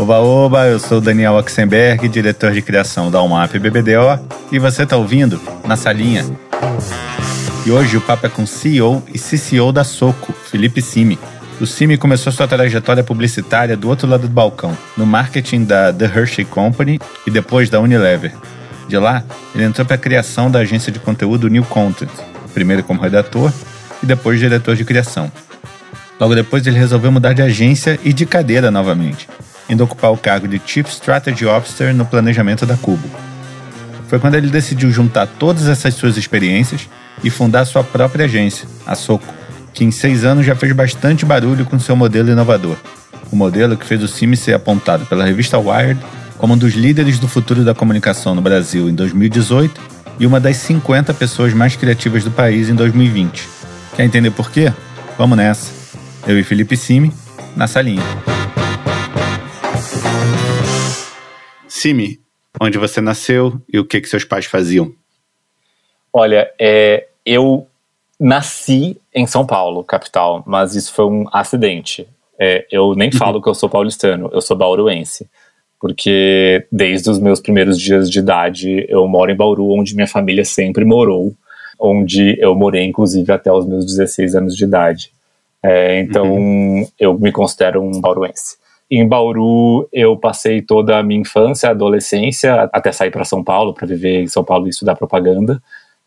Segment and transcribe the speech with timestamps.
[0.00, 4.18] Oba, oba, eu sou Daniel Oxenberg, diretor de criação da UMAP BBDO,
[4.50, 6.24] e você está ouvindo Na Salinha.
[7.66, 11.18] E hoje o papo é com CEO e CCO da Soco, Felipe Simi.
[11.60, 16.06] O Simi começou sua trajetória publicitária do outro lado do balcão, no marketing da The
[16.06, 18.32] Hershey Company e depois da Unilever.
[18.88, 19.22] De lá,
[19.54, 22.08] ele entrou para a criação da agência de conteúdo New Content,
[22.54, 23.52] primeiro como redator
[24.02, 25.30] e depois diretor de criação.
[26.18, 29.28] Logo depois, ele resolveu mudar de agência e de cadeira novamente,
[29.70, 33.08] indo ocupar o cargo de Chief Strategy Officer no planejamento da Cubo.
[34.08, 36.88] Foi quando ele decidiu juntar todas essas suas experiências
[37.22, 39.32] e fundar sua própria agência, a Soco,
[39.72, 42.76] que em seis anos já fez bastante barulho com seu modelo inovador.
[43.30, 46.00] O modelo que fez o CIMI ser apontado pela revista Wired
[46.36, 49.80] como um dos líderes do futuro da comunicação no Brasil em 2018
[50.18, 53.48] e uma das 50 pessoas mais criativas do país em 2020.
[53.94, 54.72] Quer entender por quê?
[55.16, 55.70] Vamos nessa.
[56.26, 57.12] Eu e Felipe Simi,
[57.54, 58.02] na salinha.
[61.80, 62.20] Simi,
[62.60, 64.92] onde você nasceu e o que, que seus pais faziam?
[66.12, 67.66] Olha, é, eu
[68.18, 72.06] nasci em São Paulo, capital, mas isso foi um acidente.
[72.38, 75.26] É, eu nem falo que eu sou paulistano, eu sou bauruense.
[75.80, 80.44] Porque desde os meus primeiros dias de idade eu moro em Bauru, onde minha família
[80.44, 81.32] sempre morou,
[81.78, 85.10] onde eu morei inclusive até os meus 16 anos de idade.
[85.62, 86.86] É, então uhum.
[86.98, 88.59] eu me considero um bauruense.
[88.90, 93.86] Em Bauru, eu passei toda a minha infância, adolescência, até sair para São Paulo, para
[93.86, 95.62] viver em São Paulo e estudar propaganda.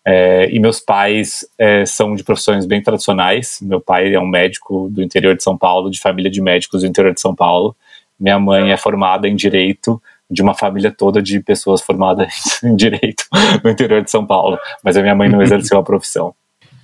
[0.05, 3.59] É, e meus pais é, são de profissões bem tradicionais.
[3.61, 6.87] Meu pai é um médico do interior de São Paulo, de família de médicos do
[6.87, 7.73] interior de São Paulo.
[8.19, 13.23] Minha mãe é formada em direito, de uma família toda de pessoas formadas em direito
[13.63, 14.57] no interior de São Paulo.
[14.83, 16.35] Mas a minha mãe não exerceu a profissão.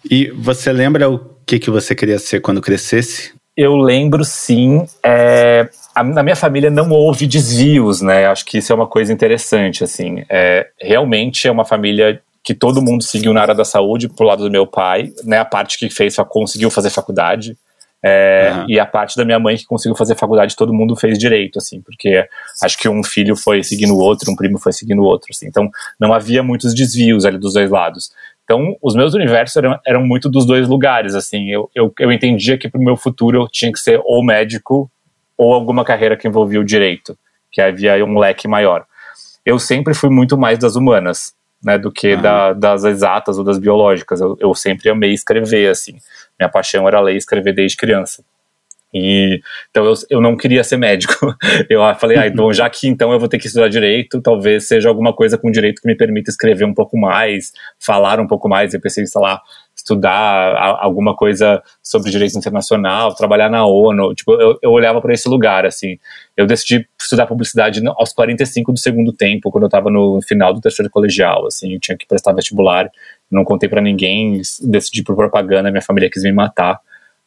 [0.09, 3.33] E você lembra o que, que você queria ser quando crescesse?
[3.62, 4.88] Eu lembro sim.
[5.04, 8.26] É, a, na minha família não houve desvios, né?
[8.28, 10.24] Acho que isso é uma coisa interessante, assim.
[10.30, 14.45] É, realmente é uma família que todo mundo seguiu na área da saúde pro lado
[14.45, 15.39] do meu pai, né?
[15.39, 17.58] A parte que fez conseguiu fazer faculdade.
[18.02, 18.66] É, uhum.
[18.70, 21.82] E a parte da minha mãe que conseguiu fazer faculdade, todo mundo fez direito, assim,
[21.82, 22.26] porque
[22.64, 25.48] acho que um filho foi seguindo o outro, um primo foi seguindo o outro, assim,
[25.48, 25.70] então
[26.00, 28.10] não havia muitos desvios ali dos dois lados.
[28.49, 32.58] Então, os meus universos eram, eram muito dos dois lugares, assim, eu, eu, eu entendia
[32.58, 34.89] que para o meu futuro eu tinha que ser ou médico
[35.37, 37.15] ou alguma carreira que envolvia o direito,
[37.52, 38.88] que havia um leque maior.
[39.45, 42.21] Eu sempre fui muito mais das humanas, né, do que uhum.
[42.23, 44.20] da, das exatas ou das biológicas.
[44.20, 45.99] Eu, eu sempre amei escrever, assim.
[46.39, 48.23] Minha paixão era ler e escrever desde criança.
[48.94, 49.39] E,
[49.70, 51.36] então eu, eu não queria ser médico.
[51.70, 54.89] Eu falei, ah, então já que então eu vou ter que estudar direito, talvez seja
[54.89, 58.73] alguma coisa com direito que me permita escrever um pouco mais, falar um pouco mais.
[58.73, 59.39] Eu pensei, sei lá,
[59.76, 64.14] estudar alguma coisa sobre direito internacional, trabalhar na ONU.
[64.14, 65.98] Tipo, eu, eu olhava para esse lugar, assim.
[66.36, 70.61] Eu decidi estudar publicidade aos 45 do segundo tempo, quando eu estava no final do
[70.61, 71.73] terceiro colegial, assim.
[71.73, 72.89] Eu tinha que prestar vestibular,
[73.32, 76.80] não contei para ninguém, decidi por propaganda, minha família quis me matar.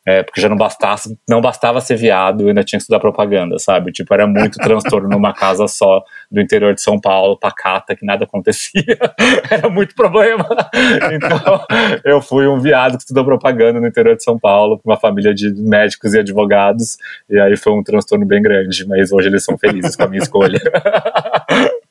[0.04, 3.92] É, porque já não bastasse, não bastava ser viado, ainda tinha que estudar propaganda, sabe?
[3.92, 8.24] Tipo, era muito transtorno numa casa só do interior de São Paulo, pacata, que nada
[8.24, 8.98] acontecia.
[9.48, 10.44] era muito problema.
[11.12, 11.64] Então,
[12.04, 15.32] eu fui um viado que estudou propaganda no interior de São Paulo, com uma família
[15.32, 16.96] de médicos e advogados,
[17.30, 20.22] e aí foi um transtorno bem grande, mas hoje eles são felizes com a minha
[20.22, 20.60] escolha.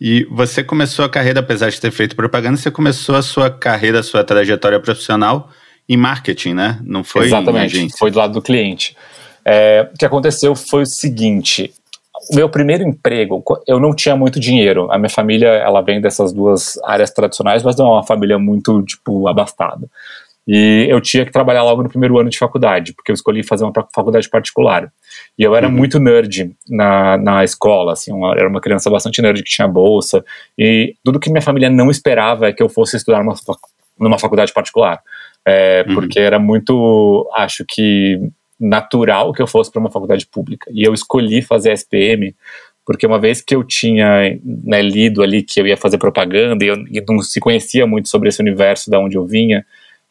[0.00, 4.00] E você começou a carreira, apesar de ter feito propaganda, você começou a sua carreira,
[4.00, 5.50] a sua trajetória profissional
[5.88, 6.78] em marketing, né?
[6.82, 8.96] Não foi Exatamente, foi do lado do cliente.
[9.44, 11.72] É, o que aconteceu foi o seguinte,
[12.30, 14.90] o meu primeiro emprego, eu não tinha muito dinheiro.
[14.90, 18.82] A minha família, ela vem dessas duas áreas tradicionais, mas não é uma família muito,
[18.82, 19.86] tipo, abastada.
[20.46, 23.64] E eu tinha que trabalhar logo no primeiro ano de faculdade, porque eu escolhi fazer
[23.64, 24.90] uma faculdade particular.
[25.38, 25.72] E eu era uhum.
[25.72, 30.24] muito nerd na, na escola, assim, uma, era uma criança bastante nerd que tinha bolsa.
[30.58, 33.34] E tudo que minha família não esperava é que eu fosse estudar numa,
[33.98, 35.00] numa faculdade particular
[35.46, 35.94] é, uhum.
[35.94, 38.20] porque era muito, acho que,
[38.58, 40.70] natural que eu fosse para uma faculdade pública.
[40.72, 42.34] E eu escolhi fazer SPM
[42.86, 46.68] porque uma vez que eu tinha né, lido ali que eu ia fazer propaganda e
[46.68, 49.64] eu e não se conhecia muito sobre esse universo da onde eu vinha,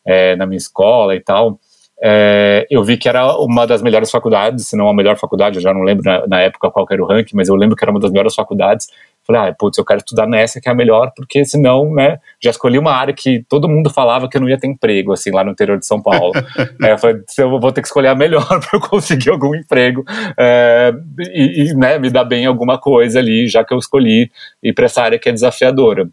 [0.05, 1.59] é, na minha escola e tal,
[2.01, 5.61] é, eu vi que era uma das melhores faculdades, se não a melhor faculdade, eu
[5.61, 7.91] já não lembro na, na, época qual era o ranking, mas eu lembro que era
[7.91, 8.87] uma das melhores faculdades.
[9.25, 12.49] Falei, ah, putz, eu quero estudar nessa que é a melhor, porque senão, né, já
[12.49, 15.43] escolhi uma área que todo mundo falava que eu não ia ter emprego, assim, lá
[15.43, 16.33] no interior de São Paulo.
[16.83, 20.03] é, eu falei, eu vou ter que escolher a melhor para eu conseguir algum emprego
[20.37, 24.29] é, e, e, né, me dar bem alguma coisa ali, já que eu escolhi
[24.61, 26.09] ir para essa área que é desafiadora.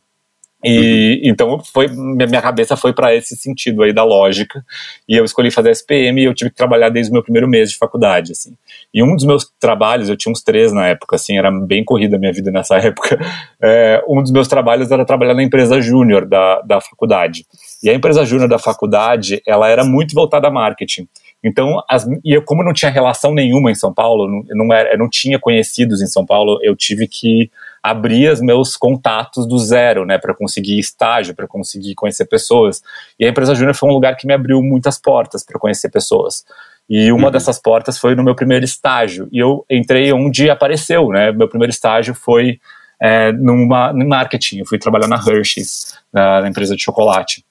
[0.63, 4.63] E então foi minha cabeça foi para esse sentido aí da lógica
[5.09, 7.71] e eu escolhi fazer SPM e eu tive que trabalhar desde o meu primeiro mês
[7.71, 8.55] de faculdade assim.
[8.93, 12.17] E um dos meus trabalhos, eu tinha uns três na época, assim, era bem corrida
[12.17, 13.19] a minha vida nessa época.
[13.63, 17.47] É, um dos meus trabalhos era trabalhar na empresa júnior da, da faculdade.
[17.83, 21.09] E a empresa júnior da faculdade, ela era muito voltada a marketing.
[21.43, 24.97] Então, as, e eu, como não tinha relação nenhuma em São Paulo, não, não, era,
[24.97, 27.51] não tinha conhecidos em São Paulo, eu tive que
[27.83, 32.83] abrir os meus contatos do zero, né, para conseguir estágio, para conseguir conhecer pessoas.
[33.19, 36.45] E a empresa Júnior foi um lugar que me abriu muitas portas para conhecer pessoas.
[36.89, 37.31] E uma uhum.
[37.31, 39.29] dessas portas foi no meu primeiro estágio.
[39.31, 41.31] E eu entrei onde apareceu, né?
[41.31, 42.59] Meu primeiro estágio foi
[43.01, 44.59] é, numa, no marketing.
[44.59, 47.45] Eu fui trabalhar na Hershey's, na, na empresa de chocolate.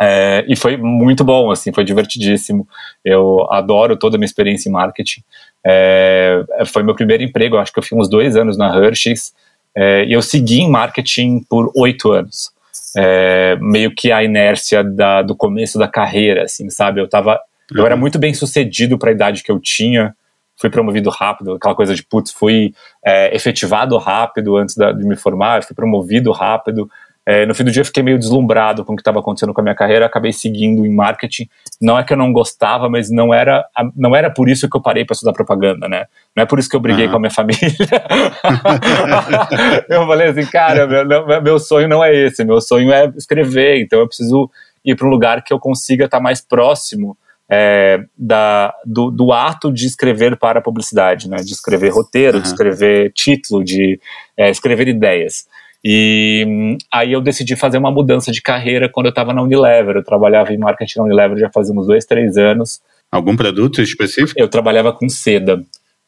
[0.00, 2.68] É, e foi muito bom, assim, foi divertidíssimo.
[3.04, 5.22] Eu adoro toda a minha experiência em marketing.
[5.66, 9.34] É, foi meu primeiro emprego, acho que eu fiz uns dois anos na Hershey's.
[9.80, 12.50] É, e eu segui em marketing por oito anos.
[12.96, 17.00] É, meio que a inércia da, do começo da carreira, assim, sabe?
[17.00, 17.38] Eu tava,
[17.72, 18.00] eu era uhum.
[18.00, 20.16] muito bem sucedido para a idade que eu tinha.
[20.56, 25.14] Fui promovido rápido, aquela coisa de putz, fui é, efetivado rápido antes da, de me
[25.14, 26.90] formar, fui promovido rápido.
[27.30, 29.62] É, no fim do dia, fiquei meio deslumbrado com o que estava acontecendo com a
[29.62, 31.46] minha carreira, acabei seguindo em marketing.
[31.78, 34.80] Não é que eu não gostava, mas não era, não era por isso que eu
[34.80, 36.06] parei para estudar propaganda, né?
[36.34, 37.60] Não é por isso que eu briguei com a minha família.
[39.90, 43.98] eu falei assim, cara, meu, meu sonho não é esse, meu sonho é escrever, então
[43.98, 44.50] eu preciso
[44.82, 47.14] ir para um lugar que eu consiga estar tá mais próximo
[47.46, 51.36] é, da, do, do, ato de escrever para a publicidade, né?
[51.36, 52.42] De escrever roteiro, uhum.
[52.42, 54.00] de escrever título, de
[54.34, 55.46] é, escrever ideias.
[55.84, 59.96] E hum, aí eu decidi fazer uma mudança de carreira quando eu estava na Unilever.
[59.96, 62.80] Eu trabalhava em marketing na Unilever já fazia uns dois, três anos.
[63.10, 64.38] Algum produto específico?
[64.38, 65.62] Eu trabalhava com seda,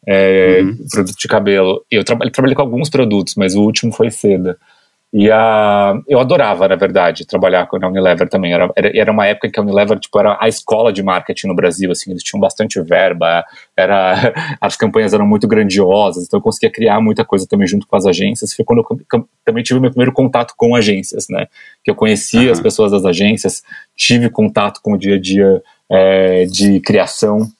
[0.06, 0.76] é, uhum.
[0.90, 1.84] produto de cabelo.
[1.90, 4.58] Eu trabalhei, trabalhei com alguns produtos, mas o último foi seda.
[5.12, 8.52] E a, eu adorava, na verdade, trabalhar com a Unilever também.
[8.52, 11.90] Era, era, uma época que a Unilever tipo, era a escola de marketing no Brasil,
[11.90, 13.44] assim, eles tinham bastante verba,
[13.76, 17.96] era, as campanhas eram muito grandiosas, então eu conseguia criar muita coisa também junto com
[17.96, 18.54] as agências.
[18.54, 21.46] Foi quando eu também tive meu primeiro contato com agências, né?
[21.82, 22.52] Que eu conhecia uhum.
[22.52, 23.64] as pessoas das agências,
[23.96, 25.60] tive contato com o dia a dia
[25.90, 27.50] é, de criação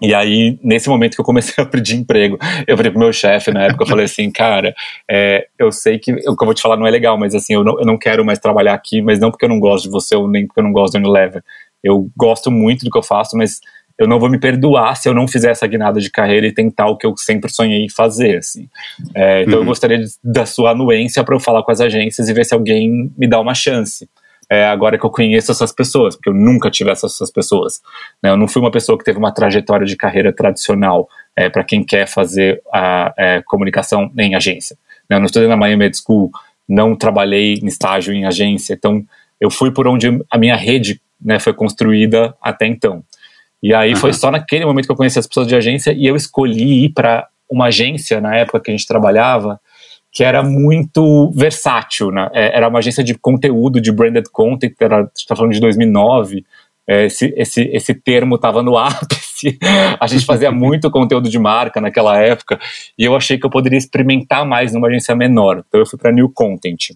[0.00, 3.50] e aí, nesse momento que eu comecei a pedir emprego, eu falei pro meu chefe
[3.50, 4.74] na época, eu falei assim, cara,
[5.10, 7.54] é, eu sei que o que eu vou te falar não é legal, mas assim,
[7.54, 9.90] eu não, eu não quero mais trabalhar aqui, mas não porque eu não gosto de
[9.90, 11.42] você ou nem porque eu não gosto do Unilever.
[11.82, 13.60] Eu gosto muito do que eu faço, mas
[13.98, 16.88] eu não vou me perdoar se eu não fizer essa guinada de carreira e tentar
[16.88, 18.68] o que eu sempre sonhei fazer, assim.
[19.14, 19.60] É, então uhum.
[19.60, 22.52] eu gostaria de, da sua anuência para eu falar com as agências e ver se
[22.52, 24.06] alguém me dá uma chance
[24.50, 27.80] é, agora que eu conheço essas pessoas, porque eu nunca tive essas pessoas.
[28.22, 28.30] Né?
[28.30, 31.84] Eu não fui uma pessoa que teve uma trajetória de carreira tradicional é, para quem
[31.84, 34.76] quer fazer a é, comunicação em agência.
[35.10, 35.16] Né?
[35.16, 36.30] Eu não estudei na Miami Med School,
[36.68, 39.04] não trabalhei em estágio em agência, então
[39.40, 43.02] eu fui por onde a minha rede né, foi construída até então.
[43.62, 43.96] E aí uhum.
[43.96, 46.90] foi só naquele momento que eu conheci as pessoas de agência e eu escolhi ir
[46.90, 49.60] para uma agência na época que a gente trabalhava
[50.16, 52.30] que era muito versátil, né?
[52.32, 55.60] É, era uma agência de conteúdo, de branded content, era, a gente está falando de
[55.60, 56.42] 2009,
[56.88, 59.58] é, esse, esse, esse termo estava no ápice,
[60.00, 62.58] a gente fazia muito conteúdo de marca naquela época,
[62.98, 66.10] e eu achei que eu poderia experimentar mais numa agência menor, então eu fui para
[66.10, 66.92] New Content,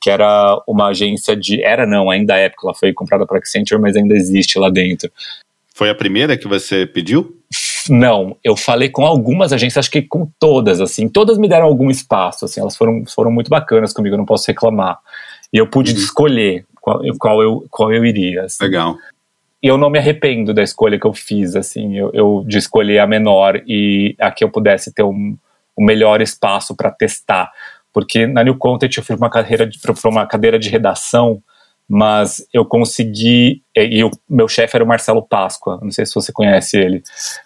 [0.00, 3.80] que era uma agência de, era não, ainda é, porque ela foi comprada para Accenture,
[3.80, 5.10] mas ainda existe lá dentro.
[5.74, 7.36] Foi a primeira que você pediu?
[7.88, 11.90] Não, eu falei com algumas agências, acho que com todas, assim, todas me deram algum
[11.90, 14.98] espaço, assim, elas foram, foram muito bacanas comigo, eu não posso reclamar.
[15.52, 15.98] E eu pude uhum.
[15.98, 18.44] escolher qual, qual, eu, qual eu iria.
[18.44, 18.64] Assim.
[18.64, 18.96] Legal.
[19.62, 22.98] E eu não me arrependo da escolha que eu fiz, assim, eu, eu de escolher
[22.98, 25.36] a menor e a que eu pudesse ter um,
[25.78, 27.50] um melhor espaço para testar.
[27.92, 31.42] Porque na New Content eu fui uma carreira para uma cadeira de redação
[31.90, 33.62] mas eu consegui.
[33.76, 37.02] E o meu chefe era o Marcelo Páscoa, não sei se você conhece ele,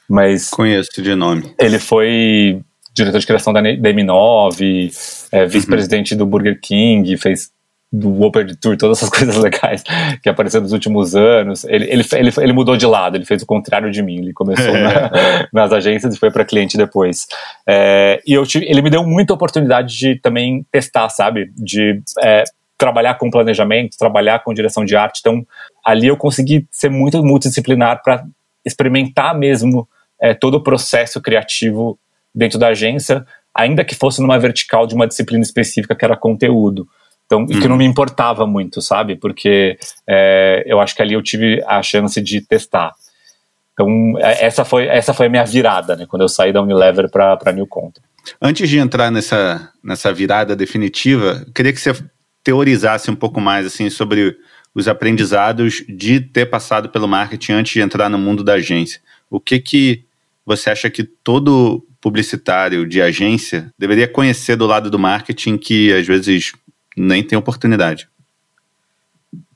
[0.07, 0.51] mas.
[0.51, 1.55] Conheço de nome.
[1.59, 2.61] Ele foi
[2.93, 4.93] diretor de criação da, M9,
[5.33, 6.19] é, vice-presidente uhum.
[6.19, 7.51] do Burger King, fez
[7.91, 9.83] do World Tour, todas essas coisas legais
[10.23, 11.65] que apareceram nos últimos anos.
[11.65, 14.19] Ele, ele, ele, ele, mudou de lado, ele fez o contrário de mim.
[14.19, 17.27] Ele começou na, nas agências e foi para cliente depois.
[17.67, 21.51] É, e eu tive, ele me deu muita oportunidade de também testar, sabe?
[21.57, 22.45] De é,
[22.77, 25.21] trabalhar com planejamento, trabalhar com direção de arte.
[25.21, 25.47] Então,
[25.85, 28.25] ali eu consegui ser muito multidisciplinar para
[28.65, 29.89] experimentar mesmo
[30.21, 31.99] é, todo o processo criativo
[32.35, 36.89] dentro da agência, ainda que fosse numa vertical de uma disciplina específica que era conteúdo.
[37.27, 37.47] Então, uhum.
[37.47, 39.17] que não me importava muito, sabe?
[39.17, 42.93] Porque é, eu acho que ali eu tive a chance de testar.
[43.73, 46.07] Então, é, essa foi, essa foi a minha virada, né?
[46.07, 48.03] Quando eu saí da Unilever para New Content.
[48.41, 51.95] Antes de entrar nessa, nessa virada definitiva, queria que você
[52.45, 54.39] teorizasse um pouco mais assim sobre
[54.75, 59.01] os aprendizados de ter passado pelo marketing antes de entrar no mundo da agência.
[59.31, 60.05] O que que
[60.45, 66.07] você acha que todo publicitário de agência deveria conhecer do lado do marketing que às
[66.07, 66.53] vezes
[66.97, 68.09] nem tem oportunidade?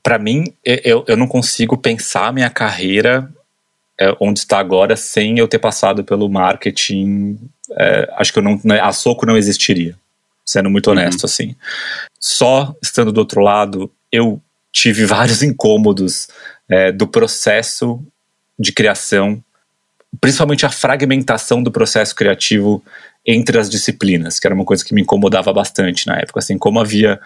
[0.01, 3.31] Para mim, eu, eu não consigo pensar minha carreira
[3.99, 7.37] é, onde está agora sem eu ter passado pelo marketing.
[7.71, 9.95] É, acho que eu não, né, a Soco não existiria,
[10.49, 10.93] sendo muito uhum.
[10.93, 11.25] honesto uhum.
[11.25, 11.55] assim.
[12.19, 14.41] Só estando do outro lado, eu
[14.71, 16.27] tive vários incômodos
[16.67, 18.03] é, do processo
[18.57, 19.43] de criação,
[20.19, 22.83] principalmente a fragmentação do processo criativo
[23.25, 26.79] entre as disciplinas, que era uma coisa que me incomodava bastante na época, assim, como
[26.79, 27.19] havia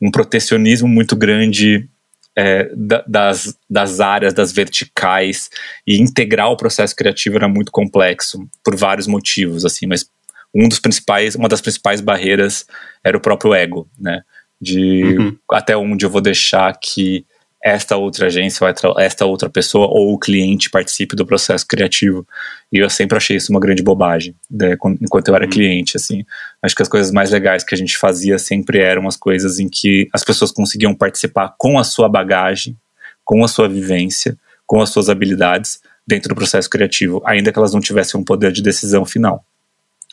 [0.00, 1.88] um protecionismo muito grande
[2.34, 2.70] é,
[3.06, 5.50] das, das áreas, das verticais,
[5.86, 10.06] e integrar o processo criativo era muito complexo, por vários motivos, assim, mas
[10.54, 12.66] um dos principais, uma das principais barreiras
[13.02, 14.22] era o próprio ego, né?
[14.60, 15.36] De uhum.
[15.50, 17.26] até onde eu vou deixar que
[17.62, 22.26] esta outra agência, ou esta outra pessoa ou o cliente participe do processo criativo.
[22.72, 25.50] E eu sempre achei isso uma grande bobagem, né, enquanto eu era uhum.
[25.50, 26.24] cliente, assim.
[26.60, 29.68] Acho que as coisas mais legais que a gente fazia sempre eram as coisas em
[29.68, 32.76] que as pessoas conseguiam participar com a sua bagagem,
[33.24, 37.72] com a sua vivência, com as suas habilidades dentro do processo criativo, ainda que elas
[37.72, 39.44] não tivessem um poder de decisão final.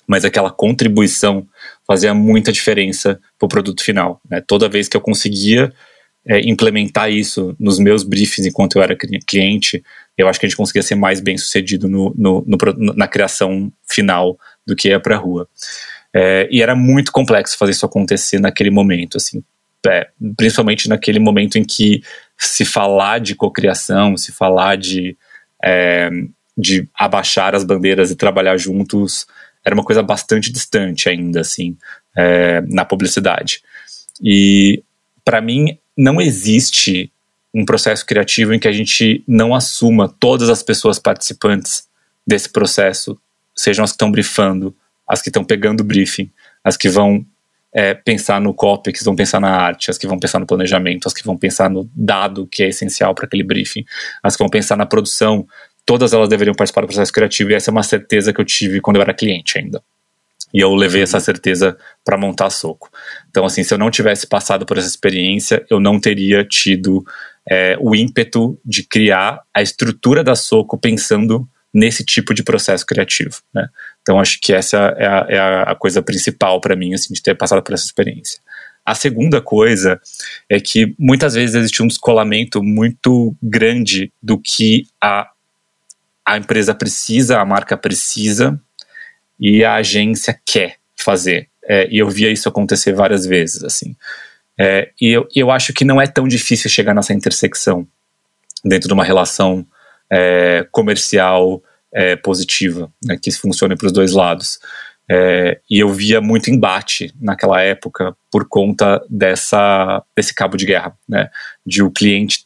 [0.09, 1.47] Mas aquela contribuição
[1.85, 4.19] fazia muita diferença para o produto final.
[4.27, 4.41] Né?
[4.41, 5.71] Toda vez que eu conseguia
[6.27, 9.83] é, implementar isso nos meus briefings enquanto eu era cliente,
[10.17, 13.71] eu acho que a gente conseguia ser mais bem sucedido no, no, no na criação
[13.87, 14.35] final
[14.65, 15.47] do que ia para a rua.
[16.11, 19.43] É, e era muito complexo fazer isso acontecer naquele momento, assim,
[19.87, 22.01] é, principalmente naquele momento em que
[22.35, 25.15] se falar de cocriação, se falar de,
[25.63, 26.09] é,
[26.57, 29.25] de abaixar as bandeiras e trabalhar juntos,
[29.63, 31.77] era uma coisa bastante distante ainda, assim,
[32.17, 33.61] é, na publicidade.
[34.21, 34.83] E
[35.23, 37.11] para mim não existe
[37.53, 41.87] um processo criativo em que a gente não assuma todas as pessoas participantes
[42.25, 43.19] desse processo,
[43.55, 44.75] sejam as que estão briefando,
[45.07, 46.31] as que estão pegando o briefing,
[46.63, 47.25] as que vão
[47.73, 51.07] é, pensar no copy, que vão pensar na arte, as que vão pensar no planejamento,
[51.07, 53.83] as que vão pensar no dado que é essencial para aquele briefing,
[54.21, 55.47] as que vão pensar na produção,
[55.89, 58.79] todas elas deveriam participar do processo criativo e essa é uma certeza que eu tive
[58.79, 59.81] quando eu era cliente ainda.
[60.53, 62.91] E eu levei essa certeza para montar a Soco.
[63.27, 67.03] Então, assim, se eu não tivesse passado por essa experiência, eu não teria tido
[67.49, 73.41] é, o ímpeto de criar a estrutura da Soco pensando nesse tipo de processo criativo,
[73.51, 73.67] né?
[74.03, 77.35] Então, acho que essa é a, é a coisa principal para mim, assim, de ter
[77.35, 78.39] passado por essa experiência.
[78.85, 79.99] A segunda coisa
[80.47, 85.27] é que muitas vezes existe um descolamento muito grande do que a,
[86.29, 88.61] a empresa precisa, a marca precisa,
[89.39, 91.49] e a agência quer fazer.
[91.67, 93.95] É, e eu via isso acontecer várias vezes, assim.
[94.59, 97.87] É, e eu, eu acho que não é tão difícil chegar nessa intersecção
[98.63, 99.65] dentro de uma relação
[100.11, 104.59] é, comercial é, positiva, né, que funcione para os dois lados.
[105.09, 110.95] É, e eu via muito embate naquela época por conta dessa, desse cabo de guerra,
[111.07, 111.31] né,
[111.65, 112.45] de o cliente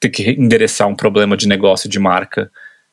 [0.00, 2.50] ter que endereçar um problema de negócio de marca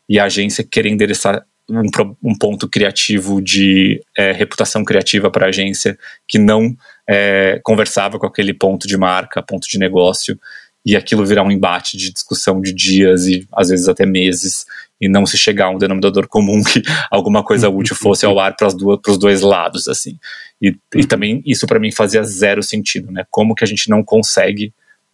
[0.10, 1.84] e a agência querer endereçar um,
[2.24, 5.98] um ponto criativo de é, reputação criativa para a agência
[6.28, 6.75] que não
[7.08, 10.39] é, conversava com aquele ponto de marca, ponto de negócio,
[10.86, 14.66] e aquilo virar um embate de discussão de dias e às vezes até meses,
[15.00, 18.56] e não se chegar a um denominador comum que alguma coisa útil fosse ao ar
[18.56, 20.18] para os dois lados, assim.
[20.62, 23.25] E, e também isso para mim fazia zero sentido, né?
[23.30, 24.74] Como que a gente não consegue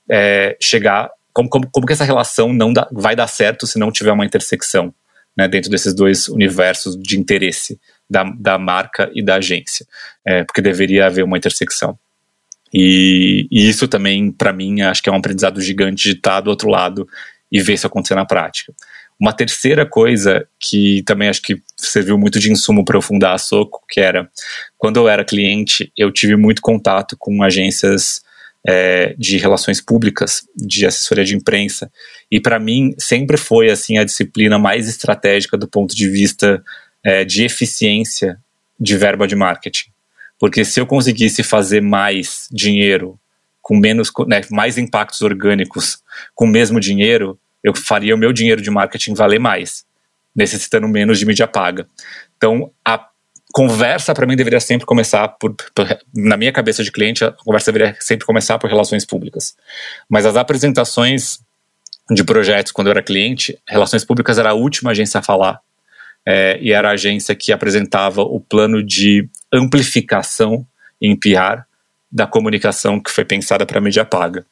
[0.10, 3.92] é, chegar, como, como, como que essa relação não dá, vai dar certo se não
[3.92, 4.92] tiver uma intersecção?
[5.38, 9.86] né, dentro desses dois universos de interesse da, da marca e da agência,
[10.26, 11.98] é, porque deveria haver uma intersecção.
[12.74, 16.50] E, e isso também, para mim, acho que é um aprendizado gigante de estar do
[16.50, 17.08] outro lado
[17.52, 18.74] e ver isso acontecer na prática.
[19.20, 23.38] Uma terceira coisa que também acho que serviu muito de insumo para eu fundar a
[23.38, 24.30] Soco, que era
[24.78, 28.22] quando eu era cliente, eu tive muito contato com agências
[28.68, 31.92] é, de relações públicas, de assessoria de imprensa.
[32.32, 36.64] E para mim sempre foi assim a disciplina mais estratégica do ponto de vista
[37.04, 38.38] é, de eficiência
[38.80, 39.90] de verba de marketing.
[40.40, 43.20] Porque se eu conseguisse fazer mais dinheiro
[43.62, 46.00] com menos, né, mais impactos orgânicos
[46.34, 49.86] com o mesmo dinheiro, eu faria o meu dinheiro de marketing valer mais,
[50.36, 51.88] necessitando menos de mídia paga.
[52.38, 53.10] Então, a
[53.56, 57.72] conversa para mim deveria sempre começar por, por, na minha cabeça de cliente a conversa
[57.72, 59.56] deveria sempre começar por relações públicas
[60.10, 61.40] mas as apresentações
[62.12, 65.62] de projetos quando eu era cliente relações públicas era a última agência a falar
[66.26, 70.68] é, e era a agência que apresentava o plano de amplificação
[71.02, 71.64] em PR
[72.12, 74.46] da comunicação que foi pensada para mídia paga.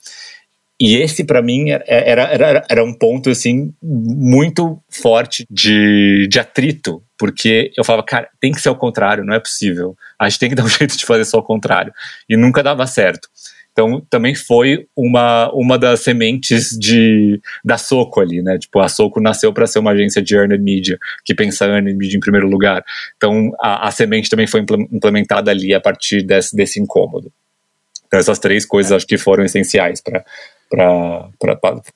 [0.85, 7.01] E esse, para mim, era, era, era um ponto, assim, muito forte de, de atrito,
[7.17, 9.95] porque eu falava, cara, tem que ser o contrário, não é possível.
[10.19, 11.93] A gente tem que dar um jeito de fazer só o contrário.
[12.27, 13.29] E nunca dava certo.
[13.71, 18.57] Então, também foi uma, uma das sementes de, da Soco ali, né?
[18.57, 22.17] Tipo, a Soco nasceu para ser uma agência de earned media, que pensa earned media
[22.17, 22.83] em primeiro lugar.
[23.15, 27.31] Então, a, a semente também foi implementada ali a partir desse, desse incômodo.
[28.05, 30.23] Então, essas três coisas acho que foram essenciais para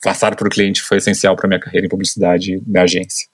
[0.01, 3.27] passar para o cliente, foi essencial para minha carreira em publicidade na agência.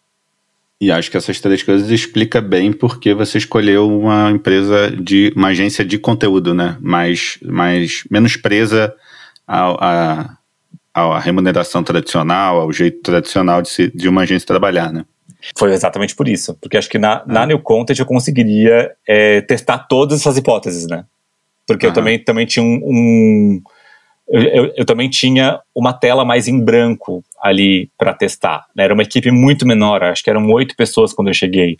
[0.79, 5.49] E acho que essas três coisas explica bem porque você escolheu uma empresa de uma
[5.49, 6.77] agência de conteúdo, né?
[6.81, 8.93] Mais, mais menos presa
[9.47, 10.35] à,
[10.93, 15.05] à, remuneração tradicional, ao jeito tradicional de, se, de uma agência trabalhar, né?
[15.57, 16.53] Foi exatamente por isso.
[16.55, 17.23] Porque acho que na, ah.
[17.25, 21.05] na New Content eu conseguiria é, testar todas essas hipóteses, né?
[21.65, 21.89] Porque ah.
[21.89, 23.61] eu também, também tinha um, um
[24.27, 28.65] eu, eu, eu, também tinha uma tela mais em branco ali para testar.
[28.75, 28.85] Né?
[28.85, 31.77] Era uma equipe muito menor, acho que eram oito pessoas quando eu cheguei.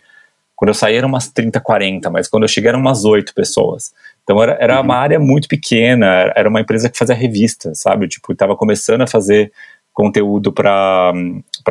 [0.54, 3.92] Quando eu saí eram umas 30, 40, mas quando eu cheguei eram umas oito pessoas.
[4.22, 4.84] Então era, era uhum.
[4.84, 8.06] uma área muito pequena, era uma empresa que fazia revista, sabe?
[8.08, 9.50] Tipo, estava começando a fazer
[9.92, 11.12] conteúdo para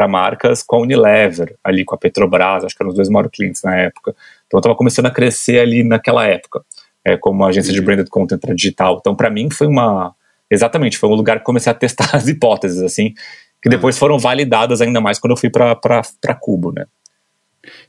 [0.09, 3.61] marcas com a Unilever, ali com a Petrobras, acho que eram os dois maiores clientes
[3.63, 4.15] na época.
[4.47, 6.61] Então eu estava começando a crescer ali naquela época,
[7.05, 7.79] é, como agência uhum.
[7.79, 8.97] de branded content digital.
[8.99, 10.15] Então para mim foi uma
[10.49, 13.13] exatamente, foi um lugar que comecei a testar as hipóteses, assim,
[13.61, 16.85] que depois foram validadas ainda mais quando eu fui para Cubo, né?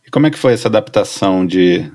[0.06, 1.90] E como é que foi essa adaptação de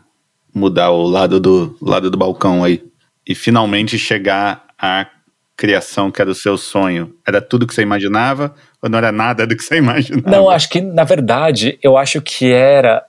[0.53, 2.83] mudar o lado do lado do balcão aí
[3.25, 5.07] e finalmente chegar à
[5.55, 7.15] criação que era o seu sonho?
[7.25, 10.29] Era tudo que você imaginava ou não era nada do que você imaginava?
[10.29, 13.01] Não, acho que na verdade eu acho que era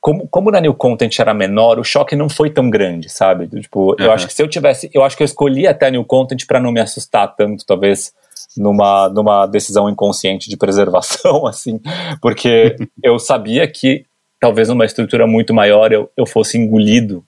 [0.00, 3.48] como, como na New Content era menor, o choque não foi tão grande, sabe?
[3.48, 3.96] Tipo, uhum.
[3.98, 6.46] eu acho que se eu tivesse, eu acho que eu escolhi até a New Content
[6.46, 8.12] para não me assustar tanto, talvez
[8.56, 11.80] numa, numa decisão inconsciente de preservação, assim,
[12.20, 14.06] porque eu sabia que
[14.40, 17.24] talvez numa estrutura muito maior eu, eu fosse engolido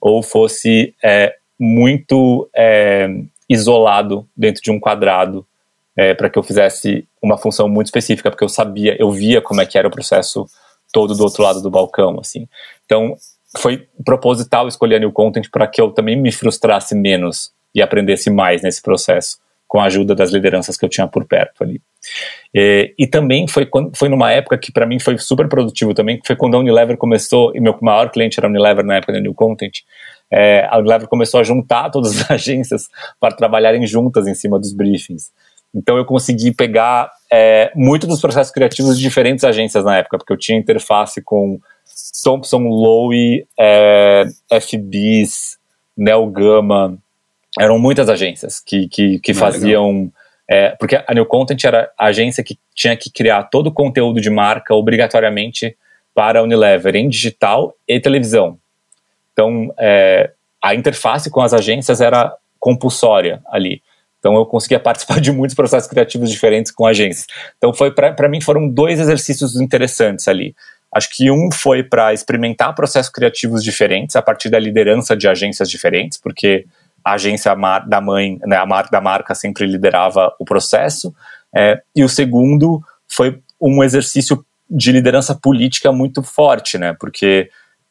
[0.00, 3.08] ou fosse é, muito é,
[3.48, 5.46] isolado dentro de um quadrado
[5.96, 9.60] é, para que eu fizesse uma função muito específica, porque eu sabia, eu via como
[9.60, 10.46] é que era o processo
[10.92, 12.48] todo do outro lado do balcão, assim.
[12.84, 13.16] Então,
[13.58, 18.30] foi proposital escolher a New Content para que eu também me frustrasse menos e aprendesse
[18.30, 21.80] mais nesse processo, com a ajuda das lideranças que eu tinha por perto ali.
[22.54, 26.18] E, e também foi, quando, foi numa época que para mim foi super produtivo também,
[26.18, 29.12] que foi quando a Unilever começou, e meu maior cliente era a Unilever na época
[29.12, 29.80] da New Content,
[30.30, 34.72] é, a Unilever começou a juntar todas as agências para trabalharem juntas em cima dos
[34.72, 35.30] briefings.
[35.74, 40.32] Então eu consegui pegar é, muito dos processos criativos de diferentes agências na época, porque
[40.32, 41.60] eu tinha interface com
[42.22, 44.24] Thompson, Lowe, é,
[44.60, 45.58] FBs,
[45.96, 46.98] Nel Gama,
[47.58, 50.10] eram muitas agências que, que, que ah, faziam.
[50.48, 54.20] É, porque a New Content era a agência que tinha que criar todo o conteúdo
[54.20, 55.76] de marca obrigatoriamente
[56.12, 58.58] para a Unilever em digital e televisão.
[59.32, 63.80] Então, é, a interface com as agências era compulsória ali.
[64.20, 67.26] Então eu conseguia participar de muitos processos criativos diferentes com agências.
[67.58, 70.54] Então foi para mim foram dois exercícios interessantes ali.
[70.94, 75.70] Acho que um foi para experimentar processos criativos diferentes a partir da liderança de agências
[75.70, 76.66] diferentes, porque
[77.04, 77.54] a agência
[77.86, 81.14] da mãe, né, a marca da marca sempre liderava o processo.
[81.54, 86.94] É, e o segundo foi um exercício de liderança política muito forte, né?
[86.98, 87.50] Porque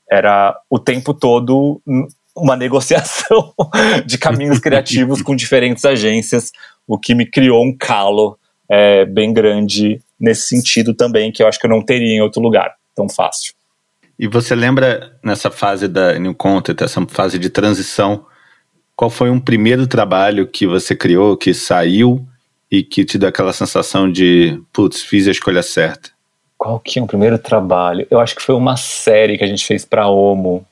[0.09, 1.81] era o tempo todo
[2.39, 3.53] uma negociação
[4.05, 6.51] de caminhos criativos com diferentes agências,
[6.87, 8.37] o que me criou um calo
[8.69, 12.41] é, bem grande nesse sentido também, que eu acho que eu não teria em outro
[12.41, 13.53] lugar tão fácil.
[14.17, 18.25] E você lembra nessa fase da New Content, essa fase de transição,
[18.95, 22.27] qual foi um primeiro trabalho que você criou, que saiu
[22.69, 26.09] e que te deu aquela sensação de, putz, fiz a escolha certa?
[26.57, 28.05] Qual que é o primeiro trabalho?
[28.11, 30.65] Eu acho que foi uma série que a gente fez para Omo,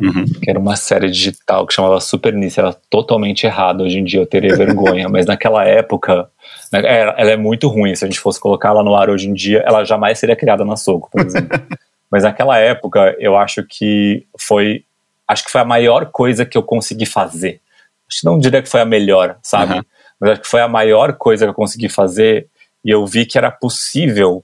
[0.00, 0.26] Uhum.
[0.40, 2.58] Que era uma série digital que chamava Super Nice.
[2.58, 3.82] Era totalmente errado.
[3.82, 5.08] Hoje em dia eu teria vergonha.
[5.10, 6.30] mas naquela época,
[6.72, 7.94] né, ela é muito ruim.
[7.94, 10.64] Se a gente fosse colocar ela no ar hoje em dia, ela jamais seria criada
[10.64, 11.60] na Soco, por exemplo.
[12.10, 14.84] mas naquela época, eu acho que foi.
[15.26, 17.60] Acho que foi a maior coisa que eu consegui fazer.
[18.08, 19.74] Acho que não diria que foi a melhor, sabe?
[19.74, 19.82] Uhum.
[20.18, 22.46] Mas acho que foi a maior coisa que eu consegui fazer.
[22.84, 24.42] E eu vi que era possível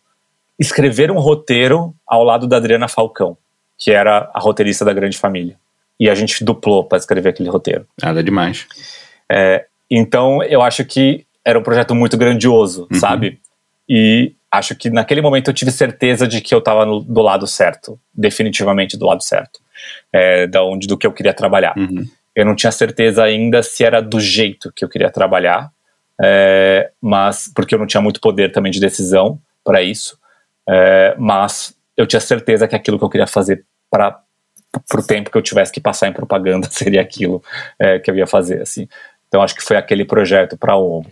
[0.58, 3.38] escrever um roteiro ao lado da Adriana Falcão
[3.78, 5.56] que era a roteirista da Grande Família.
[5.98, 7.86] E a gente duplou para escrever aquele roteiro.
[8.02, 8.66] Nada demais.
[9.30, 12.98] É, então, eu acho que era um projeto muito grandioso, uhum.
[12.98, 13.38] sabe?
[13.88, 17.98] E acho que naquele momento eu tive certeza de que eu estava do lado certo,
[18.12, 19.60] definitivamente do lado certo,
[20.12, 21.76] é, da onde do que eu queria trabalhar.
[21.76, 22.06] Uhum.
[22.34, 25.70] Eu não tinha certeza ainda se era do jeito que eu queria trabalhar,
[26.20, 30.18] é, mas porque eu não tinha muito poder também de decisão para isso,
[30.68, 34.22] é, mas eu tinha certeza que aquilo que eu queria fazer para
[34.94, 37.42] o tempo que eu tivesse que passar em propaganda seria aquilo
[37.78, 38.88] é, que eu ia fazer, assim.
[39.28, 41.04] Então acho que foi aquele projeto para o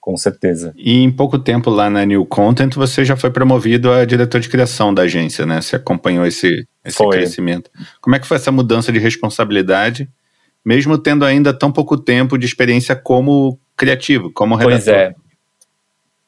[0.00, 0.72] com certeza.
[0.76, 4.48] E em pouco tempo lá na New Content você já foi promovido a diretor de
[4.48, 5.60] criação da agência, né?
[5.60, 7.70] Você acompanhou esse, esse crescimento.
[8.00, 10.08] Como é que foi essa mudança de responsabilidade,
[10.64, 14.78] mesmo tendo ainda tão pouco tempo de experiência como criativo, como redator?
[14.78, 15.14] Pois é.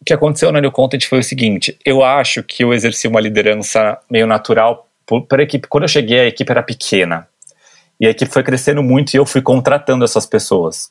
[0.03, 3.21] O que aconteceu na New Content foi o seguinte: eu acho que eu exerci uma
[3.21, 4.89] liderança meio natural
[5.29, 5.69] para a equipe.
[5.69, 7.29] Quando eu cheguei, a equipe era pequena.
[8.01, 10.91] E a equipe foi crescendo muito e eu fui contratando essas pessoas.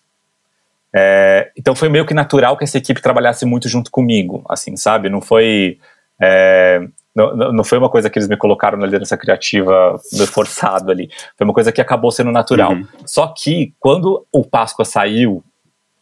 [0.96, 5.10] É, então foi meio que natural que essa equipe trabalhasse muito junto comigo, assim, sabe?
[5.10, 5.78] Não foi
[6.22, 6.82] é,
[7.14, 11.10] não, não foi uma coisa que eles me colocaram na liderança criativa forçado ali.
[11.38, 12.72] Foi uma coisa que acabou sendo natural.
[12.72, 12.88] Uhum.
[13.06, 15.44] Só que quando o Páscoa saiu,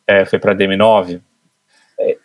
[0.05, 1.21] é, foi para DM9, é,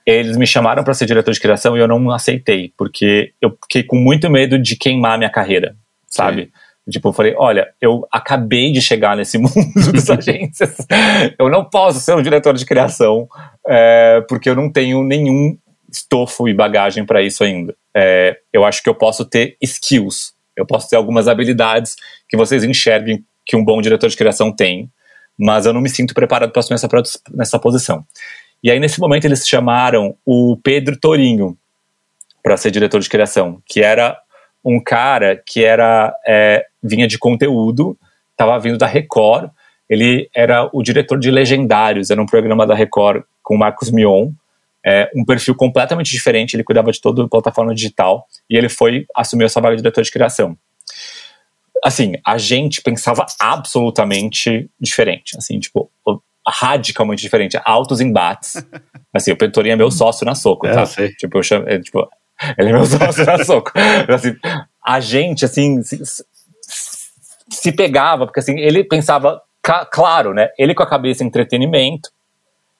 [0.06, 3.82] eles me chamaram para ser diretor de criação e eu não aceitei, porque eu fiquei
[3.82, 6.44] com muito medo de queimar minha carreira, sabe?
[6.44, 6.50] Sim.
[6.90, 10.76] Tipo, eu falei, olha, eu acabei de chegar nesse mundo das agências,
[11.38, 13.26] eu não posso ser um diretor de criação,
[13.66, 15.56] é, porque eu não tenho nenhum
[15.90, 17.74] estofo e bagagem para isso ainda.
[17.96, 21.96] É, eu acho que eu posso ter skills, eu posso ter algumas habilidades
[22.28, 24.90] que vocês enxerguem que um bom diretor de criação tem,
[25.38, 26.88] mas eu não me sinto preparado para assumir essa,
[27.32, 28.04] nessa posição.
[28.64, 31.54] E aí, nesse momento, eles chamaram o Pedro Torinho
[32.42, 34.18] para ser diretor de criação, que era
[34.64, 37.94] um cara que era é, vinha de conteúdo,
[38.30, 39.50] estava vindo da Record.
[39.86, 44.30] Ele era o diretor de Legendários, era um programa da Record com o Marcos Mion.
[44.82, 49.04] É, um perfil completamente diferente, ele cuidava de toda a plataforma digital e ele foi
[49.14, 50.56] assumir essa vaga de diretor de criação.
[51.84, 55.90] Assim, a gente pensava absolutamente diferente, assim, tipo,
[56.46, 58.64] radicalmente diferente, altos embates.
[59.12, 60.84] Assim, o Pentorinho é meu sócio na Soco, é, tá?
[61.18, 62.08] Tipo, eu chamo, é, tipo,
[62.58, 63.72] ele é meu sócio na Soco.
[64.08, 64.34] Assim,
[64.84, 66.02] a gente, assim, se,
[67.48, 69.40] se pegava, porque assim, ele pensava,
[69.90, 70.48] claro, né?
[70.58, 72.10] Ele com a cabeça entretenimento,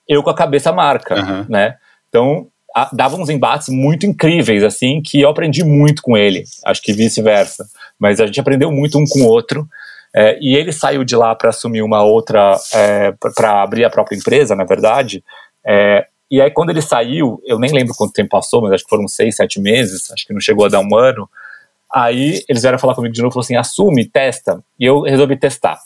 [0.09, 1.47] eu com a cabeça marca, uhum.
[1.49, 1.77] né?
[2.09, 6.45] Então, a, dava uns embates muito incríveis, assim, que eu aprendi muito com ele.
[6.65, 7.65] Acho que vice-versa.
[7.99, 9.67] Mas a gente aprendeu muito um com o outro.
[10.15, 14.17] É, e ele saiu de lá para assumir uma outra, é, para abrir a própria
[14.17, 15.25] empresa, na verdade.
[15.67, 18.91] É, e aí, quando ele saiu, eu nem lembro quanto tempo passou, mas acho que
[18.91, 21.29] foram seis, sete meses, acho que não chegou a dar um ano.
[21.93, 24.63] Aí eles vieram falar comigo de novo, falaram assim, assume, testa.
[24.79, 25.79] E eu resolvi testar.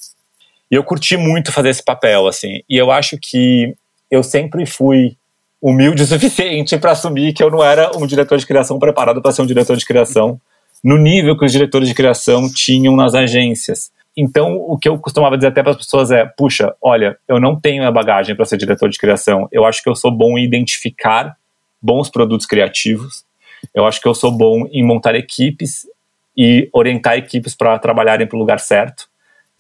[0.71, 2.63] E eu curti muito fazer esse papel, assim.
[2.69, 3.75] E eu acho que
[4.11, 5.17] eu sempre fui
[5.61, 9.33] humilde o suficiente para assumir que eu não era um diretor de criação preparado para
[9.33, 10.41] ser um diretor de criação
[10.83, 13.91] no nível que os diretores de criação tinham nas agências.
[14.21, 17.55] Então, o que eu costumava dizer até para as pessoas é: puxa, olha, eu não
[17.55, 19.49] tenho a bagagem para ser diretor de criação.
[19.53, 21.37] Eu acho que eu sou bom em identificar
[21.81, 23.25] bons produtos criativos.
[23.73, 25.87] Eu acho que eu sou bom em montar equipes
[26.37, 29.07] e orientar equipes para trabalharem para o lugar certo.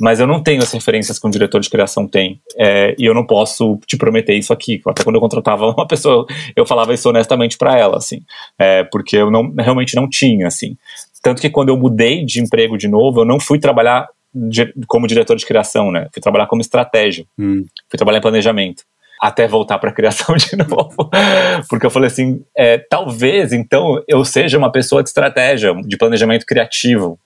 [0.00, 2.40] Mas eu não tenho as referências que um diretor de criação tem.
[2.56, 4.80] É, e eu não posso te prometer isso aqui.
[4.88, 8.22] Até quando eu contratava uma pessoa, eu falava isso honestamente para ela, assim.
[8.58, 10.76] É, porque eu não, realmente não tinha, assim.
[11.22, 14.08] Tanto que quando eu mudei de emprego de novo, eu não fui trabalhar
[14.86, 16.08] como diretor de criação, né?
[16.12, 17.26] Fui trabalhar como estratégia.
[17.38, 17.64] Hum.
[17.88, 18.84] Fui trabalhar em planejamento.
[19.20, 21.10] Até voltar para criação de novo.
[21.68, 26.46] Porque eu falei assim: é, talvez então eu seja uma pessoa de estratégia, de planejamento
[26.46, 27.18] criativo,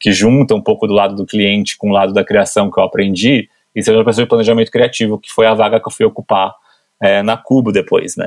[0.00, 2.84] que junta um pouco do lado do cliente com o lado da criação que eu
[2.84, 6.04] aprendi, e seja uma pessoa de planejamento criativo, que foi a vaga que eu fui
[6.04, 6.52] ocupar
[7.00, 8.26] é, na Cubo depois, né?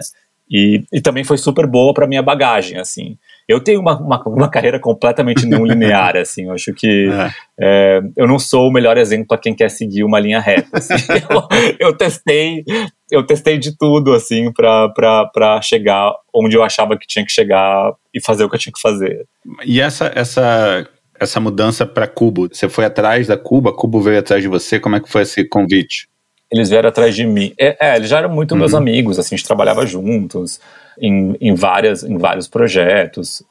[0.49, 3.17] E, e também foi super boa para minha bagagem, assim.
[3.47, 6.45] Eu tenho uma, uma, uma, carreira completamente não linear, assim.
[6.45, 7.31] Eu acho que é.
[7.59, 10.69] É, eu não sou o melhor exemplo para quem quer seguir uma linha reta.
[10.73, 10.93] Assim.
[11.29, 12.63] eu, eu, testei,
[13.11, 18.21] eu testei de tudo, assim, para chegar onde eu achava que tinha que chegar e
[18.21, 19.25] fazer o que eu tinha que fazer.
[19.63, 20.87] E essa, essa,
[21.19, 23.73] essa mudança para Cubo, você foi atrás da Cuba?
[23.73, 24.79] Cubo veio atrás de você?
[24.79, 26.07] Como é que foi esse convite?
[26.51, 27.53] Eles vieram atrás de mim.
[27.59, 28.59] É, é eles já eram muito uhum.
[28.59, 30.59] meus amigos, assim, a gente trabalhava juntos
[30.99, 33.43] em, em, várias, em vários projetos.